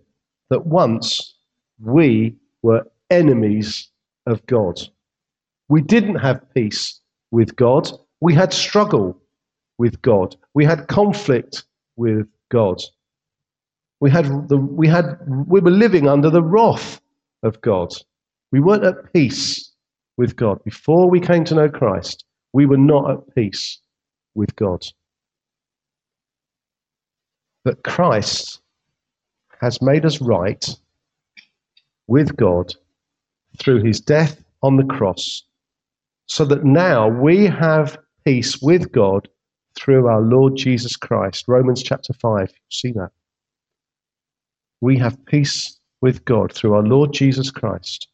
that 0.50 0.66
once 0.66 1.34
we 1.78 2.36
were 2.62 2.84
enemies 3.10 3.88
of 4.26 4.44
God. 4.46 4.80
We 5.68 5.82
didn't 5.82 6.16
have 6.16 6.54
peace 6.54 7.00
with 7.30 7.56
God. 7.56 7.90
We 8.20 8.34
had 8.34 8.52
struggle 8.52 9.16
with 9.78 10.00
God. 10.02 10.36
We 10.54 10.64
had 10.64 10.88
conflict 10.88 11.64
with 11.96 12.26
God. 12.50 12.82
We 14.00 14.10
had 14.10 14.48
the, 14.48 14.56
we 14.56 14.88
had 14.88 15.18
we 15.46 15.60
were 15.60 15.70
living 15.70 16.08
under 16.08 16.30
the 16.30 16.42
wrath 16.42 17.00
of 17.42 17.60
God. 17.60 17.92
We 18.50 18.60
weren't 18.60 18.84
at 18.84 19.12
peace 19.12 19.72
with 20.16 20.36
God 20.36 20.62
before 20.64 21.08
we 21.08 21.20
came 21.20 21.44
to 21.44 21.54
know 21.54 21.68
Christ. 21.68 22.24
We 22.52 22.66
were 22.66 22.78
not 22.78 23.10
at 23.10 23.34
peace 23.34 23.78
with 24.34 24.54
God. 24.56 24.84
But 27.64 27.82
Christ 27.84 28.60
has 29.60 29.82
made 29.82 30.06
us 30.06 30.20
right 30.20 30.66
with 32.06 32.36
God 32.36 32.74
through 33.58 33.82
his 33.84 34.00
death 34.00 34.42
on 34.62 34.76
the 34.76 34.84
cross, 34.84 35.42
so 36.26 36.44
that 36.46 36.64
now 36.64 37.08
we 37.08 37.46
have 37.46 37.98
peace 38.24 38.60
with 38.62 38.90
God 38.92 39.28
through 39.76 40.06
our 40.06 40.20
Lord 40.20 40.56
Jesus 40.56 40.96
Christ. 40.96 41.44
Romans 41.48 41.82
chapter 41.82 42.12
5. 42.12 42.52
See 42.70 42.92
that? 42.92 43.10
We 44.80 44.98
have 44.98 45.24
peace 45.26 45.78
with 46.00 46.24
God 46.24 46.52
through 46.52 46.74
our 46.74 46.82
Lord 46.82 47.12
Jesus 47.12 47.50
Christ. 47.50 48.08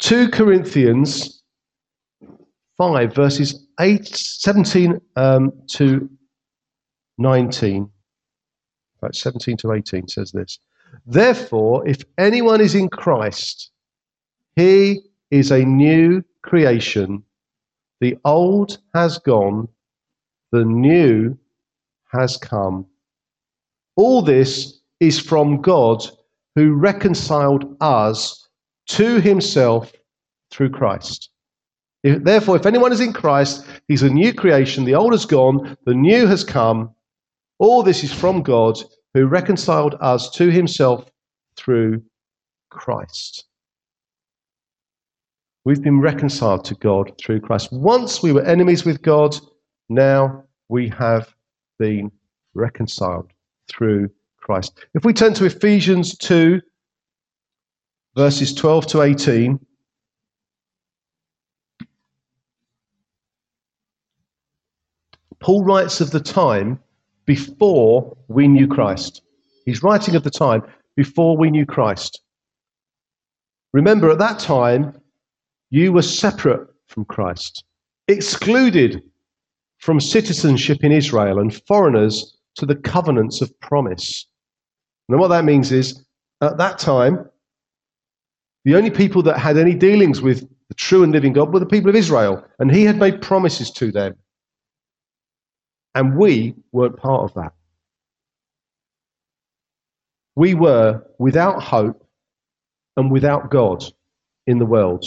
2 0.00 0.30
Corinthians 0.30 1.42
5, 2.76 3.14
verses 3.14 3.66
8, 3.80 4.06
17 4.06 5.00
um, 5.16 5.52
to 5.68 6.08
19. 7.18 7.88
Right, 9.00 9.14
17 9.14 9.56
to 9.58 9.72
18 9.72 10.08
says 10.08 10.32
this. 10.32 10.58
Therefore, 11.06 11.86
if 11.86 12.02
anyone 12.18 12.60
is 12.60 12.74
in 12.74 12.88
Christ, 12.88 13.70
he 14.56 15.00
is 15.30 15.50
a 15.50 15.64
new 15.64 16.22
creation. 16.42 17.22
The 18.00 18.16
old 18.24 18.78
has 18.94 19.18
gone, 19.18 19.68
the 20.52 20.64
new 20.64 21.36
has 22.12 22.36
come. 22.36 22.86
All 23.96 24.22
this 24.22 24.80
is 25.00 25.20
from 25.20 25.60
God 25.60 26.04
who 26.54 26.74
reconciled 26.74 27.76
us 27.80 28.48
to 28.86 29.20
himself 29.20 29.92
through 30.50 30.70
Christ. 30.70 31.30
Therefore, 32.04 32.56
if 32.56 32.66
anyone 32.66 32.92
is 32.92 33.00
in 33.00 33.14
Christ, 33.14 33.66
he's 33.88 34.02
a 34.02 34.10
new 34.10 34.34
creation. 34.34 34.84
The 34.84 34.94
old 34.94 35.12
has 35.12 35.24
gone, 35.24 35.76
the 35.86 35.94
new 35.94 36.26
has 36.26 36.44
come. 36.44 36.94
All 37.58 37.82
this 37.82 38.04
is 38.04 38.12
from 38.12 38.42
God 38.42 38.78
who 39.14 39.26
reconciled 39.26 39.96
us 40.00 40.28
to 40.32 40.50
himself 40.50 41.10
through 41.56 42.02
Christ. 42.70 43.46
We've 45.64 45.82
been 45.82 46.00
reconciled 46.00 46.66
to 46.66 46.74
God 46.74 47.12
through 47.18 47.40
Christ. 47.40 47.72
Once 47.72 48.22
we 48.22 48.32
were 48.32 48.42
enemies 48.42 48.84
with 48.84 49.00
God, 49.00 49.34
now 49.88 50.44
we 50.68 50.90
have 50.90 51.34
been 51.78 52.12
reconciled 52.52 53.32
through 53.70 54.10
Christ. 54.36 54.78
If 54.92 55.06
we 55.06 55.14
turn 55.14 55.32
to 55.34 55.46
Ephesians 55.46 56.18
2, 56.18 56.60
verses 58.14 58.52
12 58.52 58.86
to 58.88 59.02
18. 59.02 59.58
Paul 65.44 65.62
writes 65.62 66.00
of 66.00 66.10
the 66.10 66.20
time 66.20 66.80
before 67.26 68.16
we 68.28 68.48
knew 68.48 68.66
Christ. 68.66 69.20
He's 69.66 69.82
writing 69.82 70.16
of 70.16 70.22
the 70.22 70.30
time 70.30 70.62
before 70.96 71.36
we 71.36 71.50
knew 71.50 71.66
Christ. 71.66 72.22
Remember, 73.74 74.08
at 74.08 74.18
that 74.20 74.38
time, 74.38 74.98
you 75.68 75.92
were 75.92 76.00
separate 76.00 76.66
from 76.86 77.04
Christ, 77.04 77.62
excluded 78.08 79.02
from 79.80 80.00
citizenship 80.00 80.82
in 80.82 80.92
Israel, 80.92 81.38
and 81.38 81.54
foreigners 81.66 82.38
to 82.54 82.64
the 82.64 82.76
covenants 82.76 83.42
of 83.42 83.52
promise. 83.60 84.26
And 85.10 85.20
what 85.20 85.28
that 85.28 85.44
means 85.44 85.72
is, 85.72 86.06
at 86.40 86.56
that 86.56 86.78
time, 86.78 87.28
the 88.64 88.76
only 88.76 88.88
people 88.88 89.22
that 89.24 89.38
had 89.38 89.58
any 89.58 89.74
dealings 89.74 90.22
with 90.22 90.48
the 90.68 90.74
true 90.74 91.02
and 91.02 91.12
living 91.12 91.34
God 91.34 91.52
were 91.52 91.60
the 91.60 91.66
people 91.66 91.90
of 91.90 91.96
Israel, 91.96 92.42
and 92.60 92.74
He 92.74 92.84
had 92.84 92.96
made 92.96 93.20
promises 93.20 93.70
to 93.72 93.92
them. 93.92 94.16
And 95.94 96.16
we 96.16 96.54
weren't 96.72 96.96
part 96.96 97.22
of 97.22 97.34
that. 97.34 97.52
We 100.36 100.54
were 100.54 101.02
without 101.18 101.62
hope 101.62 102.04
and 102.96 103.10
without 103.10 103.50
God 103.50 103.84
in 104.46 104.58
the 104.58 104.66
world. 104.66 105.04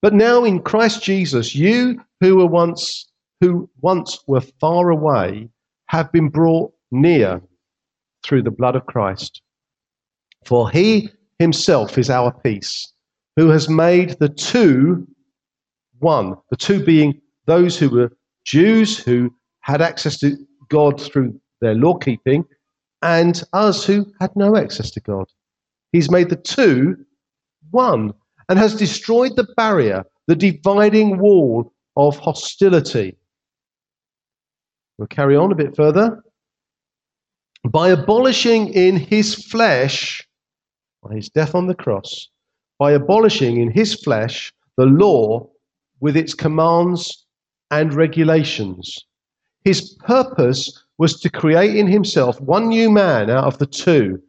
But 0.00 0.14
now 0.14 0.44
in 0.44 0.62
Christ 0.62 1.02
Jesus, 1.02 1.54
you 1.54 2.00
who 2.20 2.36
were 2.36 2.46
once 2.46 3.06
who 3.40 3.70
once 3.80 4.18
were 4.26 4.40
far 4.40 4.90
away 4.90 5.48
have 5.86 6.10
been 6.10 6.28
brought 6.28 6.72
near 6.90 7.40
through 8.24 8.42
the 8.42 8.50
blood 8.50 8.74
of 8.74 8.86
Christ. 8.86 9.42
For 10.44 10.70
he 10.70 11.10
himself 11.38 11.98
is 11.98 12.10
our 12.10 12.32
peace, 12.32 12.92
who 13.36 13.48
has 13.48 13.68
made 13.68 14.18
the 14.18 14.28
two 14.28 15.06
one, 16.00 16.36
the 16.50 16.56
two 16.56 16.84
being 16.84 17.20
those 17.46 17.78
who 17.78 17.90
were 17.90 18.12
Jews 18.44 18.98
who 18.98 19.34
had 19.68 19.82
access 19.82 20.18
to 20.18 20.36
God 20.70 21.00
through 21.00 21.38
their 21.60 21.74
law 21.74 21.94
keeping, 21.94 22.44
and 23.02 23.42
us 23.52 23.84
who 23.84 24.06
had 24.18 24.34
no 24.34 24.56
access 24.56 24.90
to 24.92 25.00
God. 25.00 25.26
He's 25.92 26.10
made 26.10 26.30
the 26.30 26.36
two 26.36 26.96
one 27.70 28.14
and 28.48 28.58
has 28.58 28.74
destroyed 28.74 29.36
the 29.36 29.46
barrier, 29.56 30.04
the 30.26 30.34
dividing 30.34 31.18
wall 31.18 31.72
of 31.96 32.16
hostility. 32.16 33.16
We'll 34.96 35.08
carry 35.08 35.36
on 35.36 35.52
a 35.52 35.54
bit 35.54 35.76
further. 35.76 36.24
By 37.68 37.90
abolishing 37.90 38.72
in 38.72 38.96
his 38.96 39.34
flesh, 39.34 40.26
by 41.02 41.16
his 41.16 41.28
death 41.28 41.54
on 41.54 41.66
the 41.66 41.74
cross, 41.74 42.28
by 42.78 42.92
abolishing 42.92 43.60
in 43.60 43.70
his 43.70 43.94
flesh 43.94 44.52
the 44.78 44.86
law 44.86 45.46
with 46.00 46.16
its 46.16 46.32
commands 46.32 47.26
and 47.70 47.92
regulations. 47.92 49.04
His 49.64 49.94
purpose 49.94 50.84
was 50.98 51.20
to 51.20 51.30
create 51.30 51.76
in 51.76 51.86
himself 51.86 52.40
one 52.40 52.68
new 52.68 52.90
man 52.90 53.30
out 53.30 53.44
of 53.44 53.58
the 53.58 53.66
two, 53.66 54.22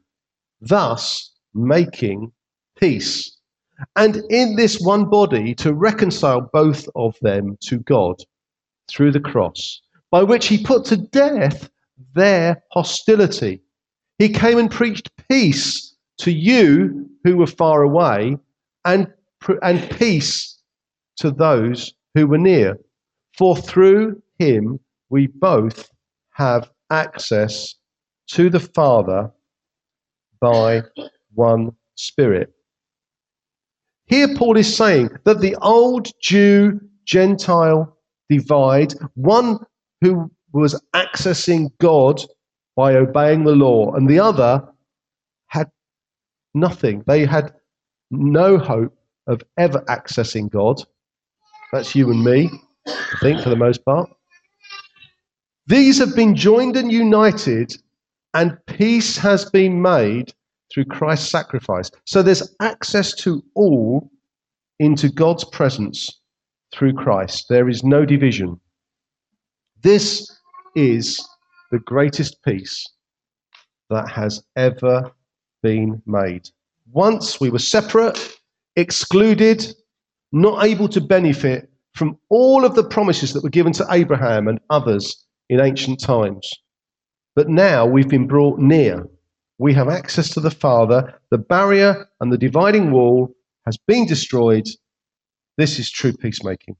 thus 0.62 1.32
making 1.54 2.32
peace 2.78 3.40
and 3.96 4.18
in 4.30 4.56
this 4.56 4.80
one 4.80 5.06
body 5.06 5.56
to 5.56 5.74
reconcile 5.74 6.50
both 6.54 6.88
of 6.96 7.16
them 7.22 7.58
to 7.62 7.80
God 7.80 8.16
through 8.90 9.12
the 9.12 9.20
cross, 9.20 9.82
by 10.12 10.24
which 10.24 10.48
he 10.48 10.64
put 10.64 10.86
to 10.86 10.98
death 10.98 11.70
their 12.16 12.62
hostility. 12.72 13.62
He 14.18 14.30
came 14.30 14.58
and 14.58 14.70
preached 14.70 15.12
peace 15.30 15.96
to 16.20 16.32
you 16.32 17.10
who 17.24 17.38
were 17.38 17.48
far 17.48 17.84
away, 17.84 18.38
and, 18.86 19.08
and 19.62 19.90
peace 19.92 20.58
to 21.18 21.32
those 21.32 21.94
who 22.16 22.28
were 22.28 22.38
near. 22.38 22.80
For 23.38 23.56
through 23.56 24.22
him 24.38 24.80
we 25.10 25.28
both 25.28 25.90
have 26.32 26.70
access 26.92 27.76
to 28.32 28.50
the 28.50 28.60
Father 28.60 29.32
by 30.40 30.84
one 31.34 31.72
Spirit. 31.96 32.54
Here, 34.06 34.34
Paul 34.36 34.58
is 34.58 34.76
saying 34.76 35.10
that 35.26 35.42
the 35.42 35.56
old 35.62 36.08
Jew 36.22 36.80
Gentile 37.06 37.98
divide, 38.30 38.94
one 39.16 39.60
who 40.02 40.32
was 40.54 40.82
accessing 40.96 41.70
God 41.80 42.22
by 42.76 42.96
obeying 42.96 43.44
the 43.44 43.56
law, 43.56 43.94
and 43.94 44.10
the 44.10 44.20
other 44.20 44.68
had 45.48 45.70
nothing. 46.54 47.04
They 47.06 47.26
had 47.26 47.54
no 48.10 48.58
hope 48.58 48.96
of 49.28 49.44
ever 49.58 49.82
accessing 49.82 50.50
God. 50.50 50.82
That's 51.72 51.94
you 51.94 52.10
and 52.10 52.24
me, 52.24 52.50
I 52.88 53.18
think, 53.22 53.42
for 53.42 53.50
the 53.50 53.56
most 53.56 53.86
part. 53.86 54.10
These 55.70 56.00
have 56.00 56.16
been 56.16 56.36
joined 56.36 56.76
and 56.78 56.92
united, 56.92 57.78
and 58.34 58.58
peace 58.66 59.16
has 59.18 59.48
been 59.52 59.80
made 59.80 60.34
through 60.74 60.86
Christ's 60.86 61.30
sacrifice. 61.30 61.92
So 62.06 62.24
there's 62.24 62.56
access 62.60 63.14
to 63.18 63.44
all 63.54 64.10
into 64.80 65.10
God's 65.10 65.44
presence 65.44 66.10
through 66.74 66.94
Christ. 66.94 67.46
There 67.50 67.70
is 67.70 67.84
no 67.84 68.04
division. 68.04 68.60
This 69.84 70.40
is 70.76 71.24
the 71.70 71.78
greatest 71.78 72.44
peace 72.44 72.84
that 73.92 74.10
has 74.10 74.42
ever 74.56 75.12
been 75.62 76.02
made. 76.08 76.50
Once 76.92 77.40
we 77.40 77.52
were 77.52 77.60
separate, 77.60 78.40
excluded, 78.76 79.72
not 80.32 80.66
able 80.66 80.90
to 80.90 81.00
benefit 81.00 81.70
from 81.94 82.18
all 82.30 82.66
of 82.66 82.74
the 82.74 82.84
promises 82.84 83.34
that 83.34 83.44
were 83.44 83.50
given 83.50 83.74
to 83.74 83.86
Abraham 83.92 84.48
and 84.48 84.60
others 84.72 85.26
in 85.50 85.60
ancient 85.60 86.00
times. 86.00 86.50
But 87.36 87.50
now 87.50 87.86
we've 87.86 88.10
been 88.10 88.28
brought 88.28 88.60
near 88.60 89.06
we 89.60 89.74
have 89.74 89.90
access 89.90 90.30
to 90.30 90.40
the 90.40 90.50
Father. 90.50 91.20
The 91.32 91.38
barrier 91.38 92.08
and 92.22 92.32
the 92.32 92.38
dividing 92.38 92.92
wall 92.92 93.36
has 93.66 93.78
been 93.78 94.08
destroyed. 94.08 94.66
This 95.58 95.78
is 95.78 95.92
true 95.92 96.14
peacemaking. 96.14 96.78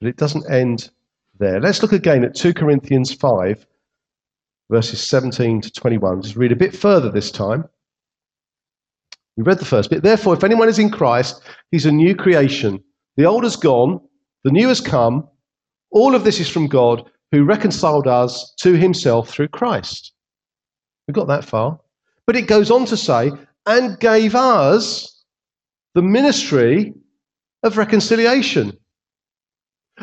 But 0.00 0.08
it 0.08 0.16
doesn't 0.16 0.50
end 0.50 0.90
there. 1.38 1.60
Let's 1.60 1.80
look 1.80 1.92
again 1.92 2.24
at 2.24 2.34
2 2.34 2.52
Corinthians 2.52 3.14
5, 3.14 3.66
verses 4.70 5.00
17 5.00 5.62
to 5.62 5.70
21. 5.72 6.22
Just 6.22 6.36
read 6.36 6.52
a 6.52 6.56
bit 6.56 6.76
further 6.76 7.10
this 7.10 7.30
time. 7.30 7.64
We 9.36 9.44
read 9.44 9.58
the 9.58 9.64
first 9.64 9.90
bit. 9.90 10.02
Therefore, 10.02 10.34
if 10.34 10.44
anyone 10.44 10.68
is 10.68 10.78
in 10.78 10.90
Christ, 10.90 11.42
he's 11.70 11.86
a 11.86 11.92
new 11.92 12.14
creation. 12.14 12.82
The 13.16 13.24
old 13.24 13.44
has 13.44 13.56
gone, 13.56 14.00
the 14.44 14.50
new 14.50 14.68
has 14.68 14.80
come. 14.80 15.28
All 15.90 16.14
of 16.14 16.24
this 16.24 16.40
is 16.40 16.48
from 16.48 16.66
God 16.66 17.08
who 17.30 17.44
reconciled 17.44 18.06
us 18.06 18.52
to 18.60 18.74
himself 18.74 19.30
through 19.30 19.48
Christ. 19.48 20.12
We 21.08 21.14
got 21.14 21.28
that 21.28 21.44
far. 21.44 21.80
But 22.26 22.36
it 22.36 22.46
goes 22.46 22.70
on 22.70 22.84
to 22.86 22.96
say, 22.96 23.32
and 23.66 23.98
gave 23.98 24.34
us 24.34 25.24
the 25.94 26.02
ministry 26.02 26.94
of 27.62 27.78
reconciliation. 27.78 28.76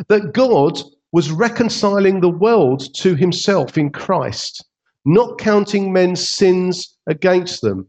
That 0.07 0.33
God 0.33 0.79
was 1.11 1.31
reconciling 1.31 2.21
the 2.21 2.29
world 2.29 2.93
to 2.95 3.15
himself 3.15 3.77
in 3.77 3.89
Christ, 3.91 4.63
not 5.05 5.39
counting 5.39 5.91
men's 5.91 6.27
sins 6.27 6.97
against 7.07 7.61
them. 7.61 7.87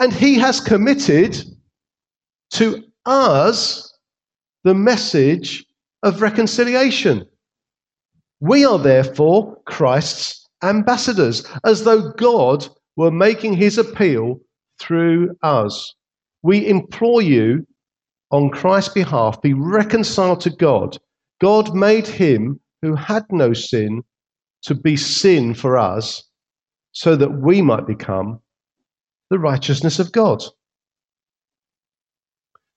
And 0.00 0.12
he 0.12 0.34
has 0.36 0.60
committed 0.60 1.36
to 2.50 2.84
us 3.06 3.92
the 4.64 4.74
message 4.74 5.64
of 6.02 6.22
reconciliation. 6.22 7.26
We 8.40 8.64
are 8.64 8.78
therefore 8.78 9.60
Christ's 9.64 10.48
ambassadors, 10.62 11.46
as 11.64 11.84
though 11.84 12.10
God 12.12 12.66
were 12.96 13.10
making 13.10 13.54
his 13.54 13.78
appeal 13.78 14.40
through 14.80 15.36
us. 15.42 15.94
We 16.42 16.66
implore 16.66 17.22
you 17.22 17.66
on 18.30 18.50
Christ's 18.50 18.94
behalf, 18.94 19.40
be 19.40 19.54
reconciled 19.54 20.40
to 20.42 20.50
God. 20.50 20.98
God 21.40 21.74
made 21.74 22.06
him 22.06 22.60
who 22.82 22.94
had 22.94 23.24
no 23.30 23.52
sin 23.52 24.02
to 24.62 24.74
be 24.74 24.96
sin 24.96 25.54
for 25.54 25.78
us, 25.78 26.24
so 26.92 27.16
that 27.16 27.40
we 27.40 27.62
might 27.62 27.86
become 27.86 28.40
the 29.30 29.38
righteousness 29.38 29.98
of 29.98 30.12
God. 30.12 30.42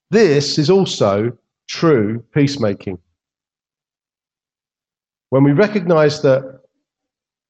This 0.10 0.58
is 0.58 0.70
also 0.70 1.38
true 1.68 2.24
peacemaking. 2.34 3.00
When 5.30 5.44
we 5.44 5.54
recognize 5.54 6.22
that 6.24 6.60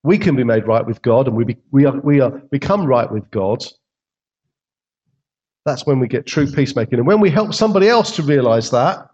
we 0.03 0.17
can 0.17 0.35
be 0.35 0.43
made 0.43 0.67
right 0.67 0.85
with 0.85 1.01
God 1.01 1.27
and 1.27 1.35
we, 1.35 1.43
be, 1.43 1.57
we, 1.71 1.85
are, 1.85 1.99
we 1.99 2.19
are 2.19 2.29
become 2.29 2.85
right 2.85 3.11
with 3.11 3.29
God, 3.31 3.63
that's 5.65 5.85
when 5.85 5.99
we 5.99 6.07
get 6.07 6.25
true 6.25 6.47
peacemaking. 6.47 6.99
And 6.99 7.07
when 7.07 7.19
we 7.19 7.29
help 7.29 7.53
somebody 7.53 7.87
else 7.87 8.15
to 8.15 8.23
realize 8.23 8.69
that, 8.71 9.07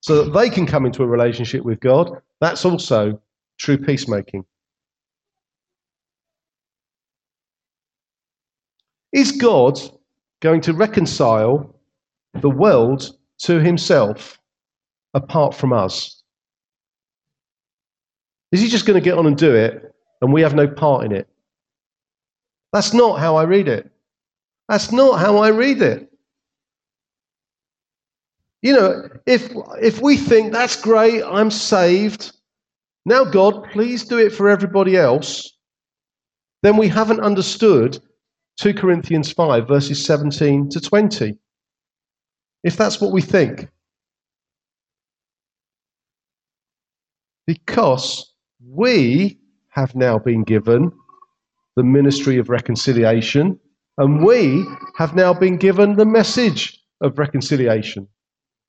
so 0.00 0.22
that 0.22 0.38
they 0.38 0.50
can 0.50 0.66
come 0.66 0.86
into 0.86 1.02
a 1.02 1.06
relationship 1.06 1.64
with 1.64 1.80
God, 1.80 2.10
that's 2.40 2.64
also 2.64 3.20
true 3.58 3.78
peacemaking. 3.78 4.44
Is 9.14 9.30
God 9.30 9.78
going 10.42 10.60
to 10.62 10.74
reconcile 10.74 11.72
the 12.34 12.50
world 12.50 13.16
to 13.38 13.60
himself 13.60 14.40
apart 15.14 15.54
from 15.54 15.72
us? 15.72 16.20
Is 18.50 18.60
he 18.60 18.68
just 18.68 18.86
going 18.86 19.00
to 19.00 19.04
get 19.04 19.16
on 19.16 19.26
and 19.26 19.38
do 19.38 19.54
it 19.54 19.94
and 20.20 20.32
we 20.32 20.42
have 20.42 20.54
no 20.54 20.66
part 20.66 21.04
in 21.06 21.12
it? 21.12 21.28
That's 22.72 22.92
not 22.92 23.20
how 23.20 23.36
I 23.36 23.44
read 23.44 23.68
it. 23.68 23.88
That's 24.68 24.90
not 24.90 25.20
how 25.20 25.36
I 25.36 25.50
read 25.50 25.80
it. 25.80 26.10
You 28.62 28.72
know, 28.72 29.08
if 29.26 29.52
if 29.80 30.00
we 30.00 30.16
think 30.16 30.52
that's 30.52 30.80
great, 30.80 31.22
I'm 31.22 31.50
saved. 31.52 32.32
Now, 33.04 33.22
God, 33.22 33.70
please 33.70 34.04
do 34.04 34.18
it 34.18 34.30
for 34.30 34.48
everybody 34.48 34.96
else. 34.96 35.52
Then 36.62 36.76
we 36.76 36.88
haven't 36.88 37.20
understood 37.20 38.00
2 38.58 38.74
Corinthians 38.74 39.32
5, 39.32 39.66
verses 39.66 40.04
17 40.04 40.68
to 40.70 40.80
20. 40.80 41.38
If 42.62 42.76
that's 42.76 43.00
what 43.00 43.12
we 43.12 43.20
think. 43.20 43.68
Because 47.46 48.32
we 48.66 49.38
have 49.70 49.94
now 49.94 50.18
been 50.18 50.44
given 50.44 50.92
the 51.76 51.82
ministry 51.82 52.38
of 52.38 52.48
reconciliation 52.48 53.58
and 53.98 54.24
we 54.24 54.64
have 54.96 55.14
now 55.14 55.34
been 55.34 55.56
given 55.56 55.96
the 55.96 56.06
message 56.06 56.80
of 57.00 57.18
reconciliation. 57.18 58.08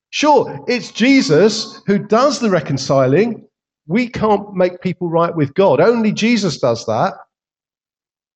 Sure, 0.09 0.63
it's 0.67 0.91
Jesus 0.91 1.81
who 1.87 1.99
does 1.99 2.39
the 2.39 2.49
reconciling. 2.49 3.47
We 3.87 4.07
can't 4.07 4.53
make 4.55 4.81
people 4.81 5.09
right 5.09 5.35
with 5.35 5.53
God. 5.53 5.79
Only 5.79 6.11
Jesus 6.11 6.59
does 6.59 6.85
that. 6.85 7.13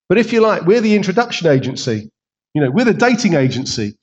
But 0.09 0.17
if 0.17 0.33
you 0.33 0.41
like, 0.41 0.63
we're 0.63 0.81
the 0.81 0.95
introduction 0.95 1.47
agency. 1.47 2.11
You 2.55 2.63
know, 2.63 2.71
we're 2.71 2.85
the 2.85 2.93
dating 2.93 3.35
agency. 3.35 3.95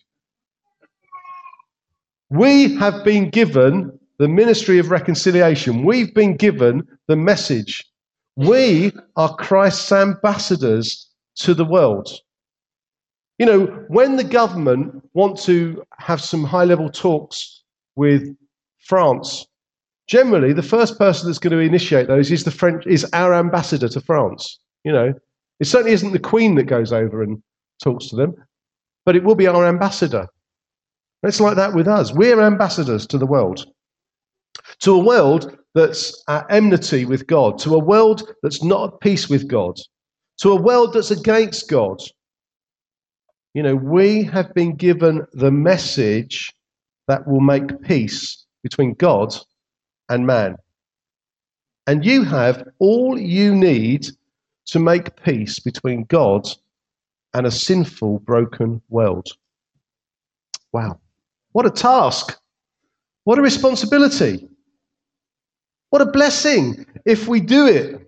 We 2.30 2.76
have 2.76 3.04
been 3.04 3.28
given 3.28 3.98
the 4.18 4.28
ministry 4.28 4.78
of 4.78 4.90
reconciliation. 4.90 5.84
We've 5.84 6.14
been 6.14 6.36
given 6.36 6.86
the 7.08 7.16
message. 7.16 7.84
We 8.36 8.92
are 9.16 9.34
Christ's 9.34 9.90
ambassadors 9.92 11.08
to 11.36 11.54
the 11.54 11.64
world. 11.64 12.08
You 13.38 13.46
know, 13.46 13.66
when 13.88 14.16
the 14.16 14.24
government 14.24 15.02
want 15.12 15.38
to 15.42 15.82
have 15.98 16.22
some 16.22 16.44
high 16.44 16.64
level 16.64 16.88
talks 16.88 17.62
with 17.96 18.34
France, 18.78 19.46
generally 20.06 20.52
the 20.52 20.62
first 20.62 20.98
person 20.98 21.28
that's 21.28 21.38
going 21.38 21.52
to 21.52 21.58
initiate 21.58 22.06
those 22.06 22.30
is 22.30 22.44
the 22.44 22.50
French 22.50 22.86
is 22.86 23.04
our 23.12 23.34
ambassador 23.34 23.88
to 23.88 24.00
France. 24.00 24.58
You 24.84 24.92
know, 24.92 25.14
it 25.60 25.66
certainly 25.66 25.92
isn't 25.92 26.12
the 26.12 26.18
Queen 26.18 26.54
that 26.56 26.64
goes 26.64 26.92
over 26.92 27.22
and 27.22 27.42
talks 27.82 28.08
to 28.08 28.16
them, 28.16 28.34
but 29.04 29.16
it 29.16 29.24
will 29.24 29.34
be 29.34 29.46
our 29.46 29.66
ambassador. 29.66 30.26
It's 31.22 31.40
like 31.40 31.56
that 31.56 31.74
with 31.74 31.88
us. 31.88 32.12
We're 32.12 32.40
ambassadors 32.40 33.06
to 33.08 33.18
the 33.18 33.26
world, 33.26 33.66
to 34.80 34.92
a 34.92 34.98
world 34.98 35.56
that's 35.74 36.22
at 36.28 36.46
enmity 36.50 37.04
with 37.04 37.26
God, 37.26 37.58
to 37.60 37.74
a 37.74 37.78
world 37.78 38.30
that's 38.42 38.62
not 38.62 38.94
at 38.94 39.00
peace 39.00 39.28
with 39.28 39.48
God, 39.48 39.78
to 40.38 40.52
a 40.52 40.60
world 40.60 40.92
that's 40.92 41.10
against 41.10 41.68
God, 41.68 42.00
you 43.56 43.62
know, 43.62 43.74
we 43.74 44.22
have 44.24 44.52
been 44.52 44.74
given 44.74 45.26
the 45.32 45.50
message 45.50 46.54
that 47.08 47.26
will 47.26 47.40
make 47.40 47.80
peace 47.80 48.44
between 48.62 48.92
God 48.92 49.34
and 50.10 50.26
man. 50.26 50.56
And 51.86 52.04
you 52.04 52.22
have 52.24 52.68
all 52.80 53.18
you 53.18 53.54
need 53.54 54.08
to 54.66 54.78
make 54.78 55.22
peace 55.22 55.58
between 55.58 56.04
God 56.04 56.48
and 57.34 57.46
a 57.46 57.50
sinful, 57.50 58.20
broken 58.20 58.82
world. 58.88 59.28
Wow. 60.72 60.98
What 61.52 61.66
a 61.66 61.70
task. 61.70 62.38
What 63.24 63.38
a 63.38 63.42
responsibility. 63.42 64.48
What 65.90 66.02
a 66.02 66.06
blessing 66.06 66.86
if 67.04 67.28
we 67.28 67.40
do 67.40 67.66
it. 67.66 68.02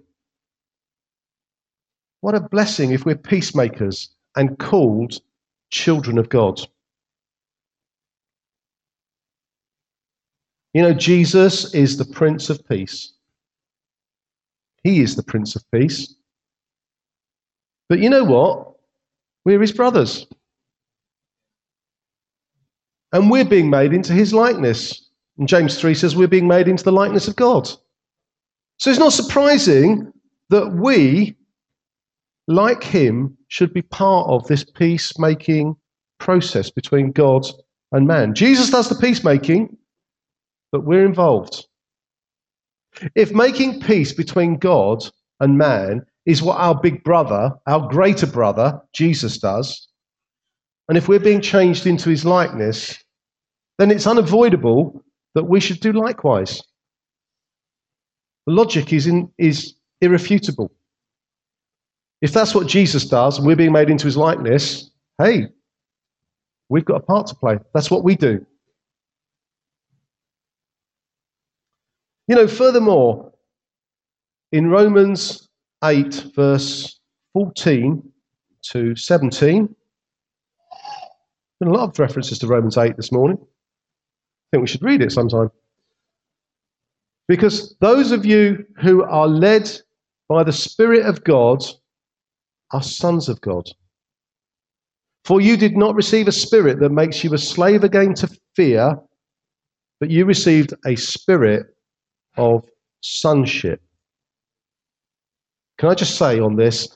What 2.21 2.35
a 2.35 2.41
blessing 2.41 2.91
if 2.91 3.05
we're 3.07 3.17
peacemakers 3.17 4.11
and 4.37 4.59
called 4.59 5.21
children 5.71 6.19
of 6.19 6.29
God. 6.29 6.61
You 10.75 10.83
know, 10.83 10.93
Jesus 10.93 11.75
is 11.75 11.97
the 11.97 12.05
Prince 12.05 12.51
of 12.51 12.67
Peace. 12.69 13.15
He 14.85 15.01
is 15.01 15.17
the 15.17 15.23
Prince 15.23 15.57
of 15.57 15.65
Peace. 15.71 16.15
But 17.89 18.01
you 18.01 18.11
know 18.11 18.25
what? 18.25 18.75
We're 19.45 19.61
his 19.61 19.73
brothers. 19.73 20.27
And 23.13 23.31
we're 23.31 23.45
being 23.45 23.71
made 23.71 23.93
into 23.93 24.13
his 24.13 24.35
likeness. 24.35 25.09
And 25.39 25.49
James 25.49 25.81
3 25.81 25.95
says 25.95 26.15
we're 26.15 26.29
being 26.29 26.49
made 26.49 26.69
into 26.69 26.85
the 26.85 26.93
likeness 26.93 27.29
of 27.29 27.37
God. 27.37 27.69
So 28.79 28.91
it's 28.91 28.99
not 28.99 29.13
surprising 29.13 30.13
that 30.51 30.73
we, 30.73 31.37
like 32.47 32.85
him, 32.85 33.37
should 33.49 33.73
be 33.73 33.83
part 33.83 34.29
of 34.29 34.47
this 34.47 34.65
peacemaking 34.65 35.77
process 36.19 36.71
between 36.71 37.13
God 37.13 37.47
and 37.93 38.07
man. 38.07 38.35
Jesus 38.35 38.71
does 38.71 38.89
the 38.89 38.95
peacemaking, 38.95 39.77
but 40.71 40.85
we're 40.85 41.07
involved. 41.07 41.67
If 43.15 43.33
making 43.33 43.81
peace 43.81 44.13
between 44.13 44.59
God 44.59 45.05
and 45.41 45.57
man 45.57 46.05
is 46.29 46.43
what 46.43 46.59
our 46.59 46.79
big 46.79 47.03
brother, 47.03 47.51
our 47.67 47.89
greater 47.89 48.27
brother, 48.27 48.79
Jesus 48.93 49.39
does, 49.39 49.89
and 50.87 50.99
if 50.99 51.09
we're 51.09 51.19
being 51.19 51.41
changed 51.41 51.87
into 51.87 52.11
his 52.11 52.23
likeness, 52.23 53.03
then 53.79 53.91
it's 53.91 54.07
unavoidable 54.07 55.03
that 55.35 55.45
we 55.45 55.59
should 55.59 55.81
do 55.81 55.91
likewise. 55.91 56.63
The 58.47 58.53
logic 58.53 58.93
is, 58.93 59.07
in, 59.07 59.33
is 59.39 59.75
irrefutable. 60.03 60.71
If 62.21 62.35
that's 62.35 62.55
what 62.55 62.67
Jesus 62.67 63.07
does 63.07 63.39
and 63.39 63.47
we're 63.47 63.57
being 63.57 63.73
made 63.73 63.89
into 63.89 64.05
his 64.05 64.17
likeness, 64.17 64.91
hey, 65.17 65.47
we've 66.69 66.85
got 66.85 66.97
a 66.97 67.01
part 67.01 67.27
to 67.29 67.35
play. 67.37 67.59
That's 67.73 67.91
what 67.91 68.05
we 68.05 68.17
do. 68.17 68.45
You 72.27 72.37
know, 72.37 72.47
furthermore, 72.47 73.33
in 74.53 74.69
Romans 74.69 75.48
8, 75.85 76.33
verse 76.35 76.99
14 77.33 78.03
to 78.73 78.97
17, 78.97 79.75
been 81.61 81.69
a 81.69 81.73
lot 81.73 81.89
of 81.89 81.99
references 81.99 82.39
to 82.39 82.47
Romans 82.47 82.79
8 82.79 82.97
this 82.97 83.11
morning. 83.11 83.37
I 83.41 84.47
think 84.53 84.63
we 84.63 84.69
should 84.69 84.83
read 84.83 85.03
it 85.03 85.13
sometime. 85.13 85.51
Because 87.27 87.77
those 87.81 88.13
of 88.13 88.25
you 88.25 88.65
who 88.81 89.03
are 89.05 89.27
led 89.27 89.71
by 90.29 90.45
the 90.45 90.53
Spirit 90.53 91.05
of 91.05 91.25
God 91.25 91.63
are 92.73 92.83
sons 92.83 93.29
of 93.29 93.41
God. 93.41 93.69
For 95.25 95.41
you 95.41 95.57
did 95.57 95.77
not 95.77 95.95
receive 95.95 96.29
a 96.29 96.33
spirit 96.33 96.81
that 96.81 96.91
makes 96.91 97.23
you 97.23 97.35
a 97.35 97.39
slave 97.39 97.85
again 97.85 98.15
to 98.15 98.31
fear, 98.55 98.97
but 100.01 100.11
you 100.11 100.25
received 100.25 100.73
a 100.87 100.97
spirit 100.97 101.67
of 102.37 102.65
sonship. 103.01 103.83
Can 105.79 105.89
I 105.89 105.95
just 105.95 106.17
say 106.17 106.41
on 106.41 106.57
this, 106.57 106.89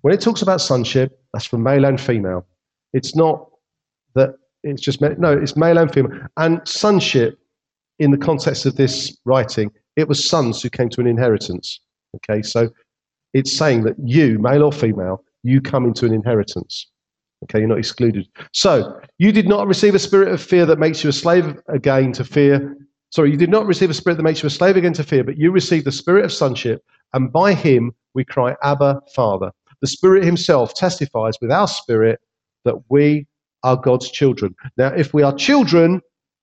when 0.00 0.14
it 0.14 0.20
talks 0.20 0.42
about 0.42 0.60
sonship, 0.60 1.20
that's 1.32 1.46
for 1.46 1.58
male 1.58 1.84
and 1.84 2.00
female. 2.00 2.46
It's 2.92 3.14
not 3.14 3.48
that 4.14 4.30
it's 4.62 4.82
just 4.82 5.00
no, 5.00 5.32
it's 5.32 5.56
male 5.56 5.78
and 5.78 5.92
female. 5.92 6.18
And 6.36 6.60
sonship, 6.66 7.38
in 7.98 8.10
the 8.10 8.18
context 8.18 8.66
of 8.66 8.76
this 8.76 9.16
writing, 9.24 9.70
it 9.96 10.08
was 10.08 10.26
sons 10.26 10.62
who 10.62 10.70
came 10.70 10.88
to 10.90 11.00
an 11.00 11.06
inheritance. 11.06 11.80
Okay, 12.16 12.42
so 12.42 12.70
it's 13.34 13.56
saying 13.56 13.84
that 13.84 13.94
you, 14.02 14.38
male 14.38 14.64
or 14.64 14.72
female, 14.72 15.22
you 15.42 15.60
come 15.60 15.84
into 15.84 16.06
an 16.06 16.12
inheritance. 16.12 16.86
Okay, 17.44 17.60
you're 17.60 17.68
not 17.68 17.78
excluded. 17.78 18.26
So 18.52 19.00
you 19.18 19.32
did 19.32 19.48
not 19.48 19.66
receive 19.66 19.94
a 19.94 19.98
spirit 19.98 20.32
of 20.32 20.42
fear 20.42 20.66
that 20.66 20.78
makes 20.78 21.04
you 21.04 21.10
a 21.10 21.12
slave 21.12 21.58
again 21.68 22.12
to 22.12 22.24
fear. 22.24 22.76
Sorry, 23.10 23.30
you 23.30 23.36
did 23.36 23.50
not 23.50 23.66
receive 23.66 23.90
a 23.90 23.94
spirit 23.94 24.16
that 24.16 24.22
makes 24.22 24.42
you 24.42 24.46
a 24.46 24.50
slave 24.50 24.76
again 24.76 24.92
to 24.94 25.04
fear, 25.04 25.24
but 25.24 25.36
you 25.36 25.50
received 25.50 25.86
the 25.86 25.92
spirit 25.92 26.24
of 26.24 26.32
sonship, 26.32 26.84
and 27.12 27.32
by 27.32 27.54
him 27.54 27.94
we 28.14 28.24
cry, 28.24 28.56
Abba, 28.62 29.00
Father. 29.14 29.50
The 29.80 29.86
Spirit 29.86 30.24
Himself 30.24 30.74
testifies 30.74 31.34
with 31.40 31.50
our 31.50 31.68
spirit 31.68 32.20
that 32.64 32.76
we 32.88 33.26
are 33.62 33.76
God's 33.76 34.10
children. 34.10 34.54
Now, 34.76 34.88
if 34.88 35.14
we 35.14 35.22
are 35.22 35.34
children, 35.34 36.00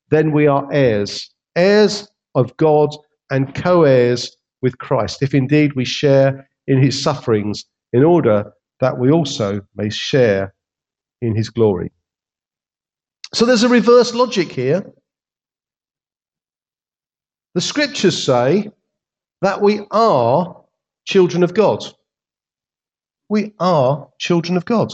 then 0.09 0.31
we 0.31 0.47
are 0.47 0.67
heirs, 0.71 1.29
heirs 1.55 2.07
of 2.35 2.55
God 2.57 2.89
and 3.29 3.53
co 3.53 3.83
heirs 3.83 4.35
with 4.61 4.77
Christ, 4.77 5.21
if 5.21 5.33
indeed 5.33 5.73
we 5.73 5.85
share 5.85 6.49
in 6.67 6.81
His 6.81 7.01
sufferings, 7.01 7.65
in 7.93 8.03
order 8.03 8.51
that 8.79 8.97
we 8.97 9.11
also 9.11 9.61
may 9.75 9.89
share 9.89 10.53
in 11.21 11.35
His 11.35 11.49
glory. 11.49 11.91
So 13.33 13.45
there's 13.45 13.63
a 13.63 13.69
reverse 13.69 14.13
logic 14.13 14.51
here. 14.51 14.83
The 17.55 17.61
scriptures 17.61 18.21
say 18.21 18.69
that 19.41 19.61
we 19.61 19.81
are 19.91 20.63
children 21.07 21.41
of 21.41 21.53
God. 21.53 21.83
We 23.29 23.53
are 23.59 24.09
children 24.19 24.57
of 24.57 24.65
God. 24.65 24.93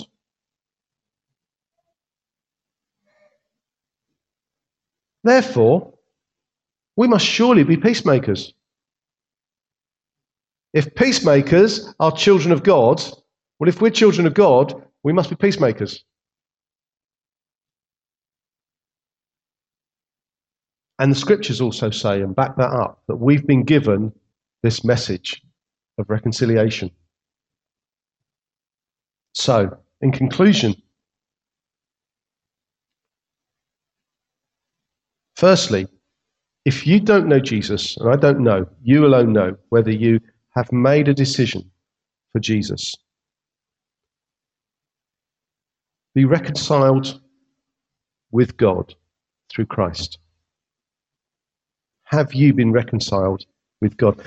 Therefore, 5.24 5.94
we 6.96 7.08
must 7.08 7.26
surely 7.26 7.64
be 7.64 7.78
peacemakers. 7.78 8.54
If 10.74 10.94
peacemakers 10.96 11.94
are 12.00 12.12
children 12.12 12.52
of 12.52 12.64
God, 12.64 13.02
well, 13.60 13.70
if 13.70 13.82
we're 13.82 13.90
children 13.90 14.28
of 14.28 14.34
God, 14.34 14.74
we 15.04 15.14
must 15.14 15.30
be 15.30 15.36
peacemakers. 15.36 16.04
And 21.00 21.12
the 21.12 21.16
scriptures 21.16 21.60
also 21.60 21.90
say 21.90 22.22
and 22.22 22.36
back 22.36 22.56
that 22.58 22.72
up 22.72 23.02
that 23.08 23.16
we've 23.16 23.48
been 23.48 23.64
given 23.64 24.12
this 24.62 24.84
message 24.84 25.42
of 25.98 26.10
reconciliation. 26.10 26.92
So, 29.34 29.78
in 30.02 30.12
conclusion, 30.12 30.76
firstly, 35.36 35.88
if 36.66 36.88
you 36.88 37.00
don't 37.00 37.28
know 37.28 37.40
Jesus, 37.40 37.98
and 37.98 38.10
I 38.10 38.16
don't 38.16 38.40
know, 38.40 38.68
you 38.82 39.06
alone 39.06 39.34
know 39.34 39.56
whether 39.70 39.92
you 39.92 40.20
have 40.56 40.72
made 40.72 41.08
a 41.08 41.14
decision 41.14 41.70
for 42.32 42.40
Jesus. 42.40 42.96
Be 46.16 46.26
reconciled 46.26 47.20
with 48.32 48.56
God 48.58 48.94
through 49.52 49.66
Christ. 49.66 50.20
Have 52.06 52.34
you 52.34 52.54
been 52.54 52.72
reconciled 52.72 53.46
with 53.82 53.98
God? 53.98 54.22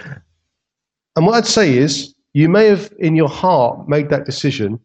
And 1.16 1.26
what 1.26 1.34
I'd 1.34 1.46
say 1.46 1.76
is, 1.76 2.14
you 2.34 2.50
may 2.50 2.66
have 2.66 2.92
in 2.98 3.16
your 3.16 3.30
heart 3.30 3.88
made 3.88 4.10
that 4.10 4.26
decision, 4.26 4.78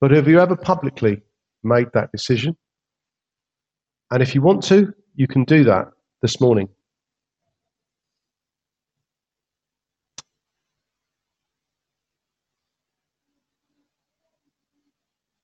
but 0.00 0.10
have 0.10 0.28
you 0.28 0.38
ever 0.38 0.54
publicly 0.54 1.22
made 1.62 1.86
that 1.94 2.12
decision? 2.12 2.54
And 4.10 4.22
if 4.22 4.34
you 4.34 4.42
want 4.42 4.62
to, 4.64 4.92
you 5.14 5.26
can 5.26 5.44
do 5.44 5.64
that 5.64 5.90
this 6.20 6.40
morning. 6.40 6.68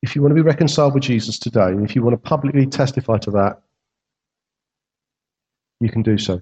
If 0.02 0.14
you 0.14 0.22
want 0.22 0.32
to 0.32 0.36
be 0.36 0.42
reconciled 0.42 0.94
with 0.94 1.02
Jesus 1.02 1.38
today, 1.38 1.68
and 1.68 1.88
if 1.88 1.96
you 1.96 2.02
want 2.02 2.12
to 2.12 2.28
publicly 2.28 2.66
testify 2.66 3.16
to 3.18 3.30
that, 3.32 3.62
you 5.80 5.88
can 5.88 6.02
do 6.02 6.18
so. 6.18 6.40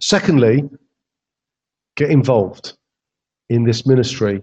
Secondly, 0.00 0.64
get 1.96 2.10
involved 2.10 2.74
in 3.48 3.64
this 3.64 3.86
ministry 3.86 4.42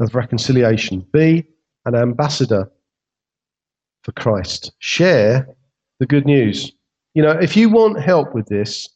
of 0.00 0.14
reconciliation. 0.14 1.06
Be 1.12 1.44
an 1.84 1.94
ambassador 1.94 2.70
for 4.02 4.12
Christ. 4.12 4.72
Share 4.78 5.48
the 6.00 6.06
good 6.06 6.26
news. 6.26 6.72
You 7.14 7.22
know, 7.22 7.32
if 7.32 7.56
you 7.56 7.70
want 7.70 8.00
help 8.00 8.34
with 8.34 8.46
this, 8.46 8.88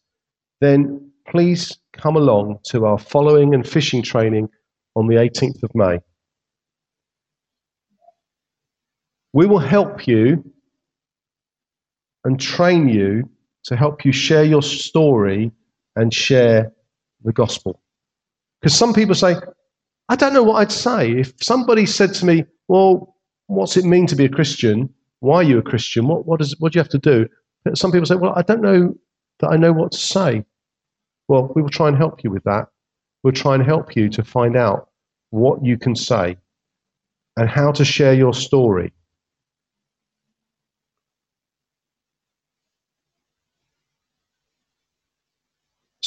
then 0.61 1.11
please 1.27 1.79
come 1.93 2.17
along 2.17 2.59
to 2.65 2.85
our 2.85 2.99
following 2.99 3.55
and 3.55 3.67
fishing 3.67 4.03
training 4.03 4.49
on 4.97 5.07
the 5.07 5.17
18th 5.17 5.63
of 5.63 5.75
May. 5.75 6.01
We 9.33 9.47
will 9.47 9.59
help 9.59 10.07
you 10.07 10.45
and 12.25 12.39
train 12.39 12.89
you 12.89 13.31
to 13.65 13.77
help 13.77 14.05
you 14.05 14.13
share 14.13 14.45
your 14.45 14.63
story 14.63 15.53
and 15.97 16.13
share 16.13 16.73
the 17.25 17.33
gospel. 17.33 17.81
Because 18.61 18.77
some 18.77 18.93
people 18.93 19.15
say, 19.15 19.37
I 20.09 20.17
don't 20.17 20.33
know 20.33 20.43
what 20.43 20.57
I'd 20.57 20.73
say. 20.73 21.13
If 21.13 21.33
somebody 21.43 21.87
said 21.87 22.15
to 22.15 22.27
me, 22.27 22.45
Well, 22.69 23.17
what's 23.47 23.77
it 23.77 23.85
mean 23.85 24.07
to 24.09 24.17
be 24.17 24.25
a 24.25 24.29
Christian? 24.29 24.93
Why 25.21 25.37
are 25.37 25.43
you 25.43 25.59
a 25.59 25.63
Christian? 25.63 26.07
What, 26.07 26.27
what, 26.27 26.41
does, 26.41 26.59
what 26.59 26.73
do 26.73 26.79
you 26.79 26.83
have 26.83 26.91
to 26.91 26.99
do? 26.99 27.29
Some 27.75 27.93
people 27.93 28.07
say, 28.07 28.17
Well, 28.17 28.33
I 28.37 28.43
don't 28.43 28.63
know 28.63 28.95
that 29.41 29.51
I 29.51 29.57
know 29.57 29.73
what 29.73 29.93
to 29.93 29.99
say. 29.99 30.45
Well, 31.29 31.53
we 31.55 31.63
will 31.63 31.69
try 31.69 31.89
and 31.89 31.97
help 31.97 32.25
you 32.25 32.31
with 32.31 32.45
that. 32.45 32.67
We'll 33.23 33.33
try 33.33 33.55
and 33.55 33.65
help 33.65 33.95
you 33.95 34.09
to 34.11 34.25
find 34.25 34.57
out 34.57 34.89
what 35.31 35.65
you 35.65 35.79
can 35.79 35.95
say 35.95 36.37
and 37.37 37.49
how 37.49 37.71
to 37.73 37.85
share 37.85 38.15
your 38.15 38.35
story. 38.35 38.93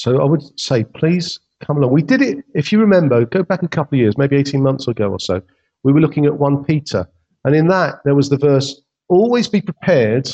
So 0.04 0.22
I 0.22 0.26
would 0.26 0.60
say, 0.60 0.84
please 0.84 1.40
come 1.66 1.78
along. 1.78 1.94
We 1.94 2.02
did 2.02 2.22
it, 2.22 2.44
if 2.56 2.74
you 2.74 2.80
remember, 2.82 3.24
go 3.24 3.42
back 3.42 3.64
a 3.64 3.70
couple 3.70 3.96
of 3.96 4.02
years, 4.02 4.18
maybe 4.18 4.36
18 4.36 4.62
months 4.62 4.86
ago 4.86 5.10
or 5.10 5.20
so. 5.20 5.42
We 5.84 5.94
were 5.94 6.02
looking 6.02 6.26
at 6.26 6.38
1 6.38 6.66
Peter. 6.66 7.08
And 7.46 7.56
in 7.56 7.70
that, 7.70 8.00
there 8.04 8.14
was 8.14 8.28
the 8.28 8.38
verse, 8.38 8.82
always 9.08 9.48
be 9.48 9.62
prepared 9.62 10.28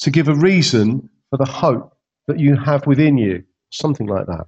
to 0.00 0.10
give 0.10 0.28
a 0.28 0.34
reason 0.34 1.08
for 1.30 1.38
the 1.38 1.46
hope 1.46 1.96
that 2.26 2.38
you 2.38 2.56
have 2.56 2.86
within 2.86 3.16
you. 3.16 3.42
Something 3.70 4.06
like 4.06 4.26
that. 4.26 4.46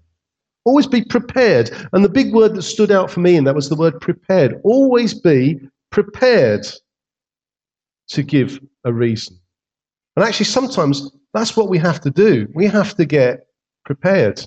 Always 0.67 0.87
be 0.87 1.03
prepared. 1.03 1.71
And 1.95 2.05
the 2.05 2.11
big 2.11 2.35
word 2.35 2.57
that 2.57 2.63
stood 2.63 2.91
out 2.91 3.11
for 3.11 3.21
me, 3.21 3.37
and 3.37 3.47
that 3.47 3.55
was 3.55 3.71
the 3.71 3.75
word 3.75 4.03
prepared. 4.03 4.61
Always 4.65 5.15
be 5.15 5.61
prepared 5.91 6.67
to 8.09 8.23
give 8.23 8.61
a 8.85 8.93
reason. 8.93 9.39
And 10.15 10.27
actually, 10.27 10.45
sometimes 10.45 11.11
that's 11.33 11.57
what 11.57 11.71
we 11.71 11.79
have 11.79 12.03
to 12.03 12.11
do. 12.11 12.47
We 12.55 12.67
have 12.67 12.95
to 12.97 13.07
get 13.07 13.46
prepared. 13.87 14.45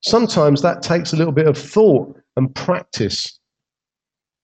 Sometimes 0.00 0.62
that 0.62 0.80
takes 0.80 1.12
a 1.12 1.16
little 1.16 1.32
bit 1.32 1.46
of 1.46 1.58
thought 1.58 2.16
and 2.36 2.54
practice. 2.54 3.38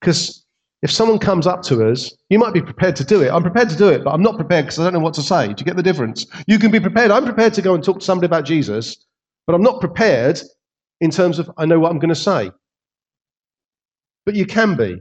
Because 0.00 0.44
if 0.82 0.90
someone 0.90 1.18
comes 1.18 1.46
up 1.46 1.62
to 1.62 1.88
us, 1.88 2.14
you 2.28 2.38
might 2.38 2.52
be 2.52 2.60
prepared 2.60 2.96
to 2.96 3.04
do 3.04 3.22
it. 3.22 3.30
I'm 3.30 3.42
prepared 3.42 3.70
to 3.70 3.76
do 3.76 3.88
it, 3.88 4.04
but 4.04 4.10
I'm 4.10 4.20
not 4.20 4.36
prepared 4.36 4.66
because 4.66 4.78
I 4.78 4.84
don't 4.84 4.92
know 4.92 4.98
what 4.98 5.14
to 5.14 5.22
say. 5.22 5.46
Do 5.46 5.54
you 5.60 5.64
get 5.64 5.76
the 5.76 5.82
difference? 5.82 6.26
You 6.46 6.58
can 6.58 6.70
be 6.70 6.80
prepared. 6.80 7.10
I'm 7.10 7.24
prepared 7.24 7.54
to 7.54 7.62
go 7.62 7.74
and 7.74 7.82
talk 7.82 8.00
to 8.00 8.04
somebody 8.04 8.26
about 8.26 8.44
Jesus, 8.44 9.06
but 9.46 9.54
I'm 9.54 9.62
not 9.62 9.80
prepared 9.80 10.40
in 11.00 11.10
terms 11.10 11.38
of 11.38 11.50
I 11.56 11.64
know 11.64 11.78
what 11.78 11.90
I'm 11.90 11.98
going 11.98 12.10
to 12.10 12.14
say. 12.14 12.50
But 14.26 14.34
you 14.34 14.44
can 14.44 14.76
be. 14.76 15.00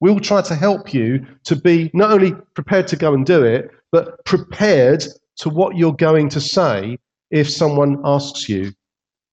We 0.00 0.10
will 0.10 0.20
try 0.20 0.42
to 0.42 0.54
help 0.54 0.94
you 0.94 1.26
to 1.44 1.56
be 1.56 1.90
not 1.92 2.10
only 2.10 2.32
prepared 2.54 2.88
to 2.88 2.96
go 2.96 3.14
and 3.14 3.26
do 3.26 3.44
it, 3.44 3.70
but 3.90 4.24
prepared 4.24 5.04
to 5.36 5.48
what 5.48 5.76
you're 5.76 5.94
going 5.94 6.28
to 6.30 6.40
say 6.40 6.98
if 7.32 7.50
someone 7.50 8.00
asks 8.04 8.48
you 8.48 8.72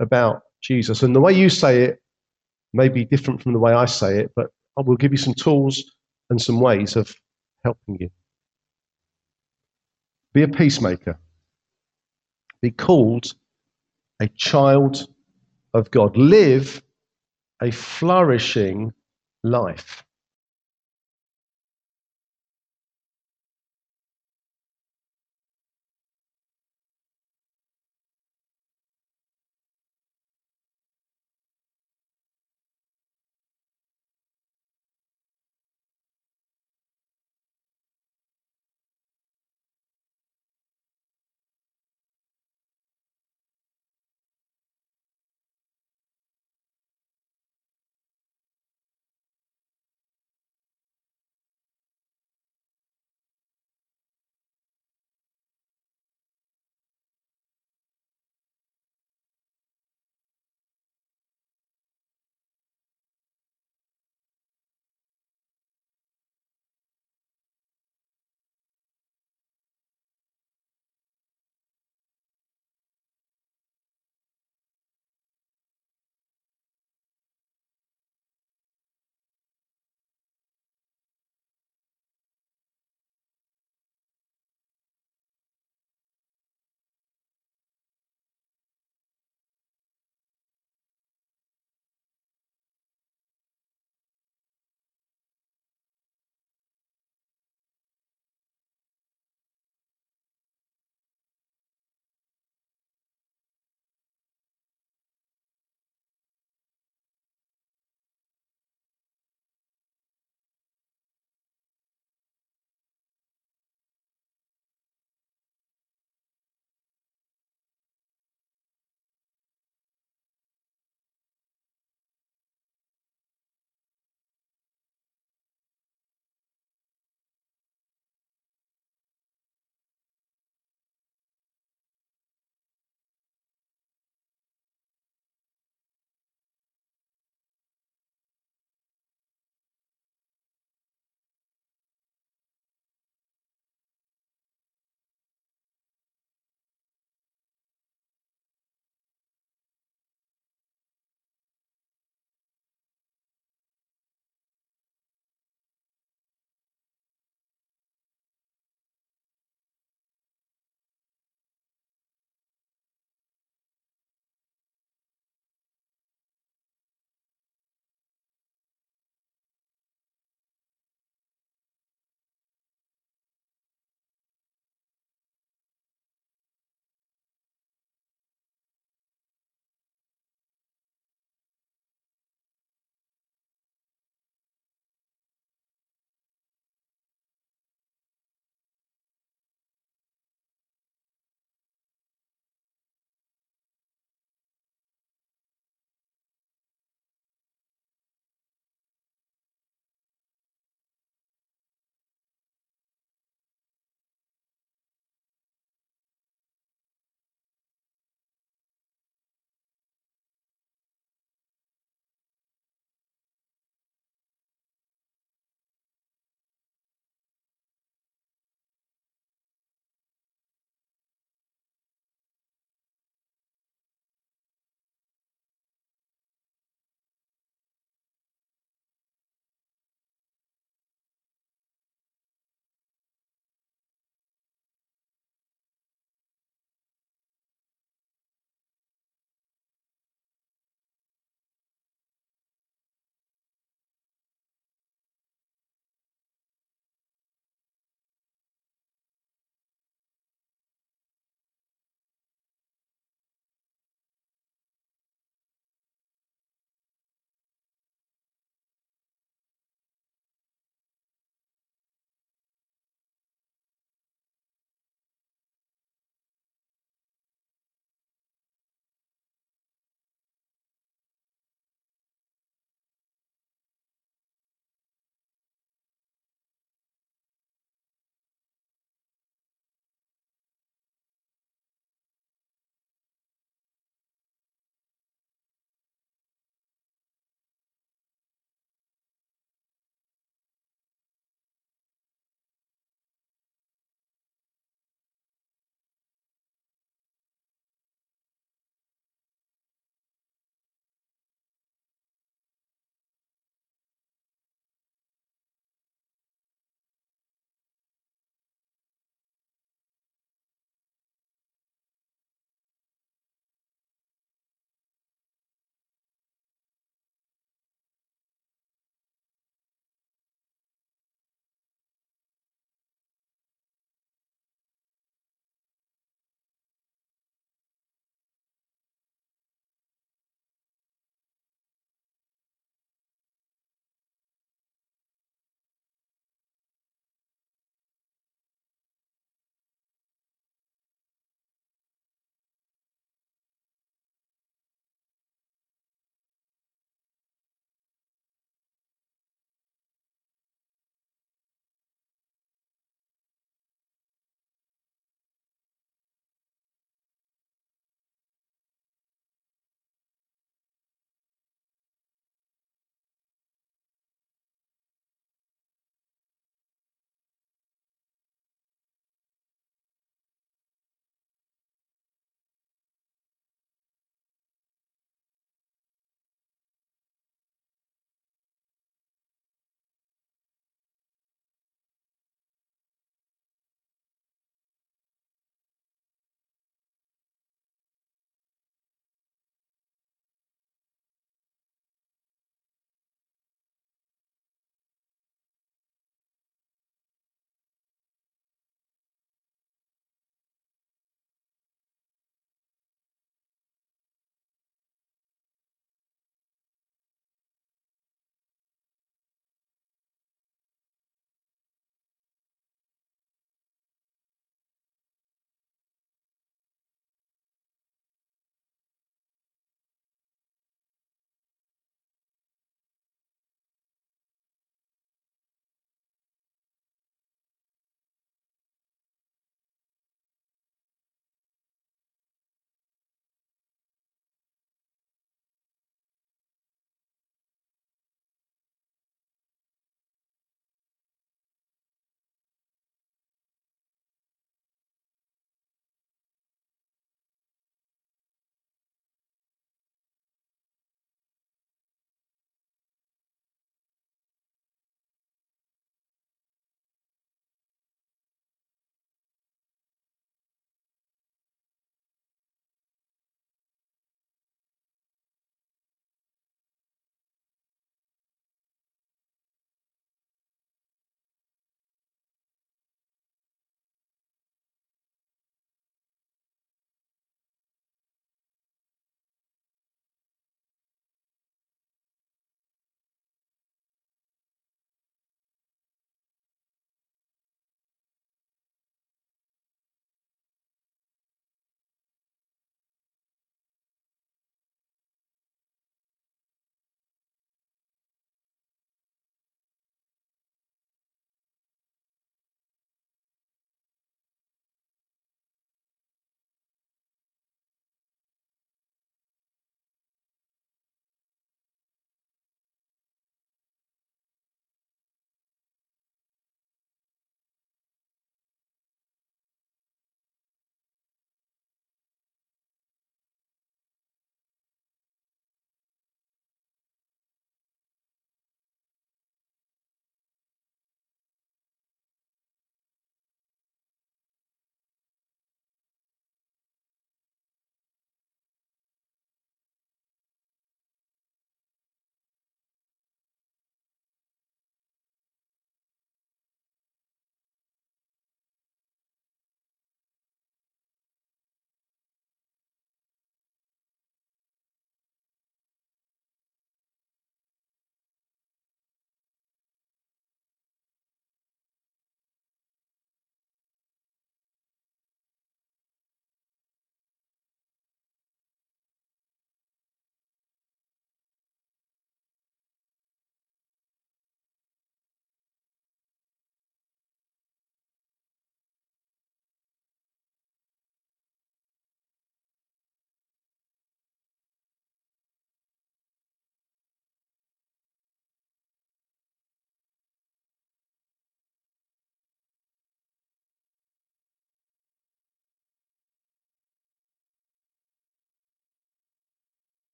about 0.00 0.42
Jesus. 0.60 1.02
And 1.02 1.14
the 1.14 1.20
way 1.20 1.32
you 1.32 1.48
say 1.48 1.84
it 1.84 2.02
may 2.72 2.88
be 2.88 3.04
different 3.04 3.40
from 3.40 3.52
the 3.52 3.58
way 3.58 3.72
I 3.72 3.86
say 3.86 4.18
it, 4.18 4.32
but 4.34 4.50
I 4.76 4.82
will 4.82 4.96
give 4.96 5.12
you 5.12 5.16
some 5.18 5.34
tools 5.34 5.82
and 6.28 6.42
some 6.42 6.60
ways 6.60 6.96
of 6.96 7.14
helping 7.64 7.96
you. 8.00 8.10
Be 10.32 10.42
a 10.42 10.48
peacemaker. 10.48 11.18
Be 12.60 12.72
called 12.72 13.32
a 14.20 14.28
child 14.28 15.06
of 15.72 15.90
God. 15.92 16.16
Live 16.16 16.82
a 17.62 17.70
flourishing 17.70 18.92
life. 19.44 20.04